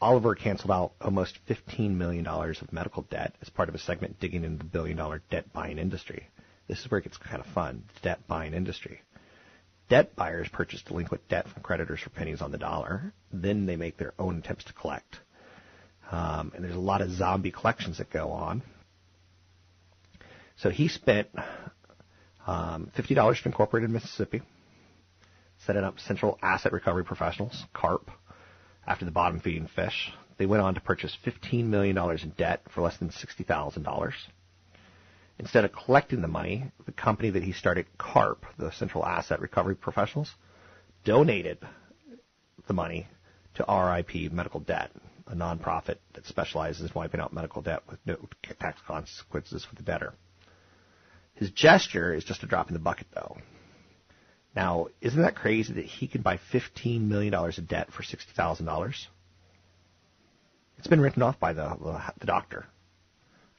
Oliver 0.00 0.34
canceled 0.34 0.72
out 0.72 0.92
almost 1.00 1.38
$15 1.48 1.96
million 1.96 2.26
of 2.26 2.72
medical 2.72 3.02
debt 3.02 3.34
as 3.40 3.48
part 3.48 3.68
of 3.68 3.74
a 3.74 3.78
segment 3.78 4.18
digging 4.20 4.44
into 4.44 4.58
the 4.58 4.64
billion 4.64 4.96
dollar 4.96 5.22
debt 5.30 5.52
buying 5.52 5.78
industry. 5.78 6.28
This 6.68 6.80
is 6.80 6.90
where 6.90 6.98
it 6.98 7.04
gets 7.04 7.16
kind 7.16 7.40
of 7.40 7.46
fun, 7.46 7.84
the 7.94 8.00
debt 8.00 8.26
buying 8.26 8.54
industry. 8.54 9.00
Debt 9.88 10.16
buyers 10.16 10.48
purchase 10.50 10.82
delinquent 10.82 11.28
debt 11.28 11.46
from 11.48 11.62
creditors 11.62 12.00
for 12.00 12.10
pennies 12.10 12.40
on 12.40 12.50
the 12.50 12.58
dollar. 12.58 13.12
Then 13.32 13.66
they 13.66 13.76
make 13.76 13.98
their 13.98 14.14
own 14.18 14.38
attempts 14.38 14.64
to 14.64 14.72
collect. 14.72 15.18
Um, 16.10 16.52
and 16.54 16.64
there's 16.64 16.74
a 16.74 16.80
lot 16.80 17.02
of 17.02 17.10
zombie 17.10 17.50
collections 17.50 17.98
that 17.98 18.10
go 18.10 18.30
on. 18.30 18.62
So 20.56 20.70
he 20.70 20.88
spent 20.88 21.28
um, 22.46 22.90
$50 22.96 23.42
to 23.42 23.48
Incorporated 23.48 23.90
Mississippi, 23.90 24.42
setting 25.66 25.84
up 25.84 25.98
Central 25.98 26.38
Asset 26.42 26.72
Recovery 26.72 27.04
Professionals, 27.04 27.64
CARP, 27.74 28.10
after 28.86 29.04
the 29.04 29.10
bottom 29.10 29.40
feeding 29.40 29.66
fish. 29.66 30.12
They 30.36 30.46
went 30.46 30.62
on 30.62 30.74
to 30.74 30.80
purchase 30.80 31.16
$15 31.24 31.64
million 31.64 31.96
in 31.98 32.30
debt 32.36 32.62
for 32.74 32.82
less 32.82 32.96
than 32.98 33.10
$60,000. 33.10 34.12
Instead 35.38 35.64
of 35.64 35.72
collecting 35.72 36.20
the 36.22 36.28
money, 36.28 36.70
the 36.86 36.92
company 36.92 37.30
that 37.30 37.42
he 37.42 37.52
started, 37.52 37.86
CARP, 37.98 38.44
the 38.56 38.70
Central 38.70 39.04
Asset 39.04 39.40
Recovery 39.40 39.74
Professionals, 39.74 40.32
donated 41.04 41.58
the 42.66 42.72
money 42.72 43.08
to 43.54 43.64
RIP 43.68 44.32
Medical 44.32 44.60
Debt, 44.60 44.90
a 45.26 45.34
nonprofit 45.34 45.96
that 46.12 46.26
specializes 46.26 46.82
in 46.82 46.90
wiping 46.94 47.20
out 47.20 47.32
medical 47.32 47.62
debt 47.62 47.82
with 47.88 47.98
no 48.06 48.16
tax 48.60 48.80
consequences 48.86 49.64
for 49.64 49.74
the 49.74 49.82
debtor. 49.82 50.14
His 51.34 51.50
gesture 51.50 52.14
is 52.14 52.24
just 52.24 52.42
a 52.44 52.46
drop 52.46 52.68
in 52.68 52.74
the 52.74 52.80
bucket, 52.80 53.08
though. 53.12 53.38
Now, 54.54 54.86
isn't 55.00 55.20
that 55.20 55.34
crazy 55.34 55.72
that 55.74 55.84
he 55.84 56.06
could 56.06 56.22
buy 56.22 56.38
$15 56.52 57.00
million 57.00 57.34
of 57.34 57.68
debt 57.68 57.92
for 57.92 58.02
$60,000? 58.04 59.06
It's 60.78 60.86
been 60.86 61.00
written 61.00 61.22
off 61.22 61.40
by 61.40 61.52
the, 61.52 61.76
the 62.18 62.26
doctor, 62.26 62.66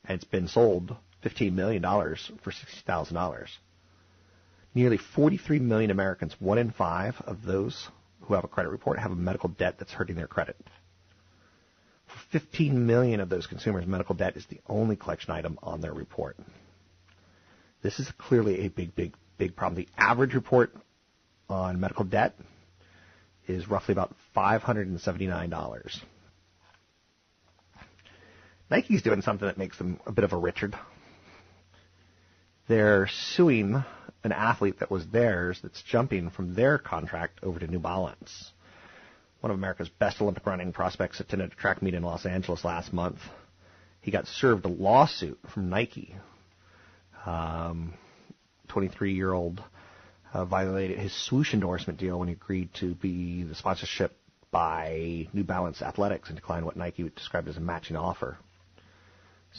and 0.05 0.15
it's 0.15 0.29
been 0.29 0.47
sold 0.47 0.95
$15 1.25 1.53
million 1.53 1.81
for 1.81 2.51
$60,000. 2.51 3.47
Nearly 4.73 4.97
43 4.97 5.59
million 5.59 5.91
Americans, 5.91 6.35
one 6.39 6.57
in 6.57 6.71
five 6.71 7.15
of 7.25 7.43
those 7.43 7.87
who 8.21 8.33
have 8.33 8.43
a 8.43 8.47
credit 8.47 8.69
report, 8.69 8.99
have 8.99 9.11
a 9.11 9.15
medical 9.15 9.49
debt 9.49 9.75
that's 9.79 9.91
hurting 9.93 10.15
their 10.15 10.27
credit. 10.27 10.57
For 12.07 12.39
15 12.39 12.85
million 12.85 13.19
of 13.19 13.29
those 13.29 13.47
consumers, 13.47 13.85
medical 13.85 14.15
debt 14.15 14.35
is 14.35 14.45
the 14.47 14.59
only 14.67 14.95
collection 14.95 15.31
item 15.31 15.57
on 15.63 15.81
their 15.81 15.93
report. 15.93 16.37
This 17.81 17.99
is 17.99 18.11
clearly 18.17 18.65
a 18.65 18.67
big, 18.69 18.95
big, 18.95 19.13
big 19.37 19.55
problem. 19.55 19.75
The 19.83 19.89
average 19.97 20.33
report 20.33 20.73
on 21.49 21.79
medical 21.79 22.05
debt 22.05 22.35
is 23.47 23.69
roughly 23.69 23.93
about 23.93 24.15
$579. 24.35 25.99
Nike's 28.69 29.03
doing 29.03 29.21
something 29.21 29.47
that 29.47 29.57
makes 29.57 29.77
them 29.77 29.99
a 30.05 30.11
bit 30.11 30.23
of 30.23 30.33
a 30.33 30.37
Richard. 30.37 30.75
They're 32.67 33.07
suing 33.07 33.83
an 34.23 34.31
athlete 34.31 34.79
that 34.79 34.89
was 34.89 35.05
theirs 35.07 35.59
that's 35.61 35.83
jumping 35.83 36.31
from 36.31 36.55
their 36.55 36.77
contract 36.77 37.39
over 37.43 37.59
to 37.59 37.67
New 37.67 37.79
Balance. 37.79 38.51
One 39.41 39.51
of 39.51 39.57
America's 39.57 39.89
best 39.89 40.19
Olympic 40.19 40.45
running 40.47 40.73
prospects 40.73 41.19
attended 41.19 41.51
a 41.51 41.55
track 41.55 41.83
meet 41.83 41.93
in 41.93 42.01
Los 42.01 42.25
Angeles 42.25 42.65
last 42.65 42.91
month. 42.91 43.19
He 44.01 44.09
got 44.09 44.25
served 44.25 44.65
a 44.65 44.69
lawsuit 44.69 45.37
from 45.53 45.69
Nike. 45.69 46.15
Um, 47.25 47.93
23 48.69 49.13
year 49.13 49.31
old 49.31 49.63
uh, 50.33 50.45
violated 50.45 50.97
his 50.97 51.13
swoosh 51.13 51.53
endorsement 51.53 51.99
deal 51.99 52.17
when 52.17 52.27
he 52.27 52.33
agreed 52.33 52.69
to 52.75 52.95
be 52.95 53.43
the 53.43 53.55
sponsorship 53.55 54.17
by 54.49 55.27
New 55.33 55.43
Balance 55.43 55.81
Athletics 55.81 56.29
and 56.29 56.35
declined 56.35 56.65
what 56.65 56.77
Nike 56.77 57.03
described 57.15 57.47
as 57.47 57.57
a 57.57 57.61
matching 57.61 57.95
offer. 57.95 58.37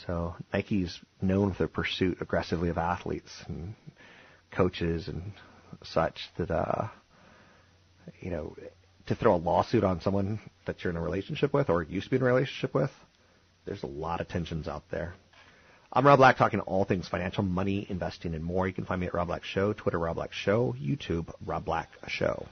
So 0.05 0.35
Nike's 0.53 0.99
known 1.21 1.53
for 1.53 1.59
their 1.59 1.67
pursuit 1.67 2.17
aggressively 2.21 2.69
of 2.69 2.77
athletes 2.77 3.31
and 3.47 3.73
coaches 4.51 5.07
and 5.07 5.33
such 5.83 6.19
that 6.37 6.51
uh, 6.51 6.87
you 8.19 8.29
know 8.29 8.55
to 9.07 9.15
throw 9.15 9.35
a 9.35 9.37
lawsuit 9.37 9.83
on 9.83 10.01
someone 10.01 10.39
that 10.65 10.83
you're 10.83 10.91
in 10.91 10.97
a 10.97 11.01
relationship 11.01 11.53
with 11.53 11.69
or 11.69 11.81
used 11.83 12.05
to 12.05 12.09
be 12.11 12.17
in 12.17 12.21
a 12.21 12.25
relationship 12.25 12.73
with, 12.73 12.91
there's 13.65 13.83
a 13.83 13.87
lot 13.87 14.21
of 14.21 14.27
tensions 14.27 14.67
out 14.67 14.83
there. 14.91 15.13
I'm 15.91 16.05
Rob 16.05 16.19
Black, 16.19 16.37
talking 16.37 16.59
all 16.59 16.83
things 16.83 17.07
financial, 17.07 17.43
money, 17.43 17.87
investing, 17.89 18.35
and 18.35 18.43
more. 18.43 18.67
You 18.67 18.73
can 18.73 18.85
find 18.85 18.99
me 18.99 19.07
at 19.07 19.13
Rob 19.13 19.27
Black 19.27 19.45
Show, 19.45 19.71
Twitter 19.71 19.97
Rob 19.97 20.17
Black 20.17 20.33
Show, 20.33 20.75
YouTube 20.77 21.31
Rob 21.45 21.63
Black 21.63 21.89
Show. 22.07 22.45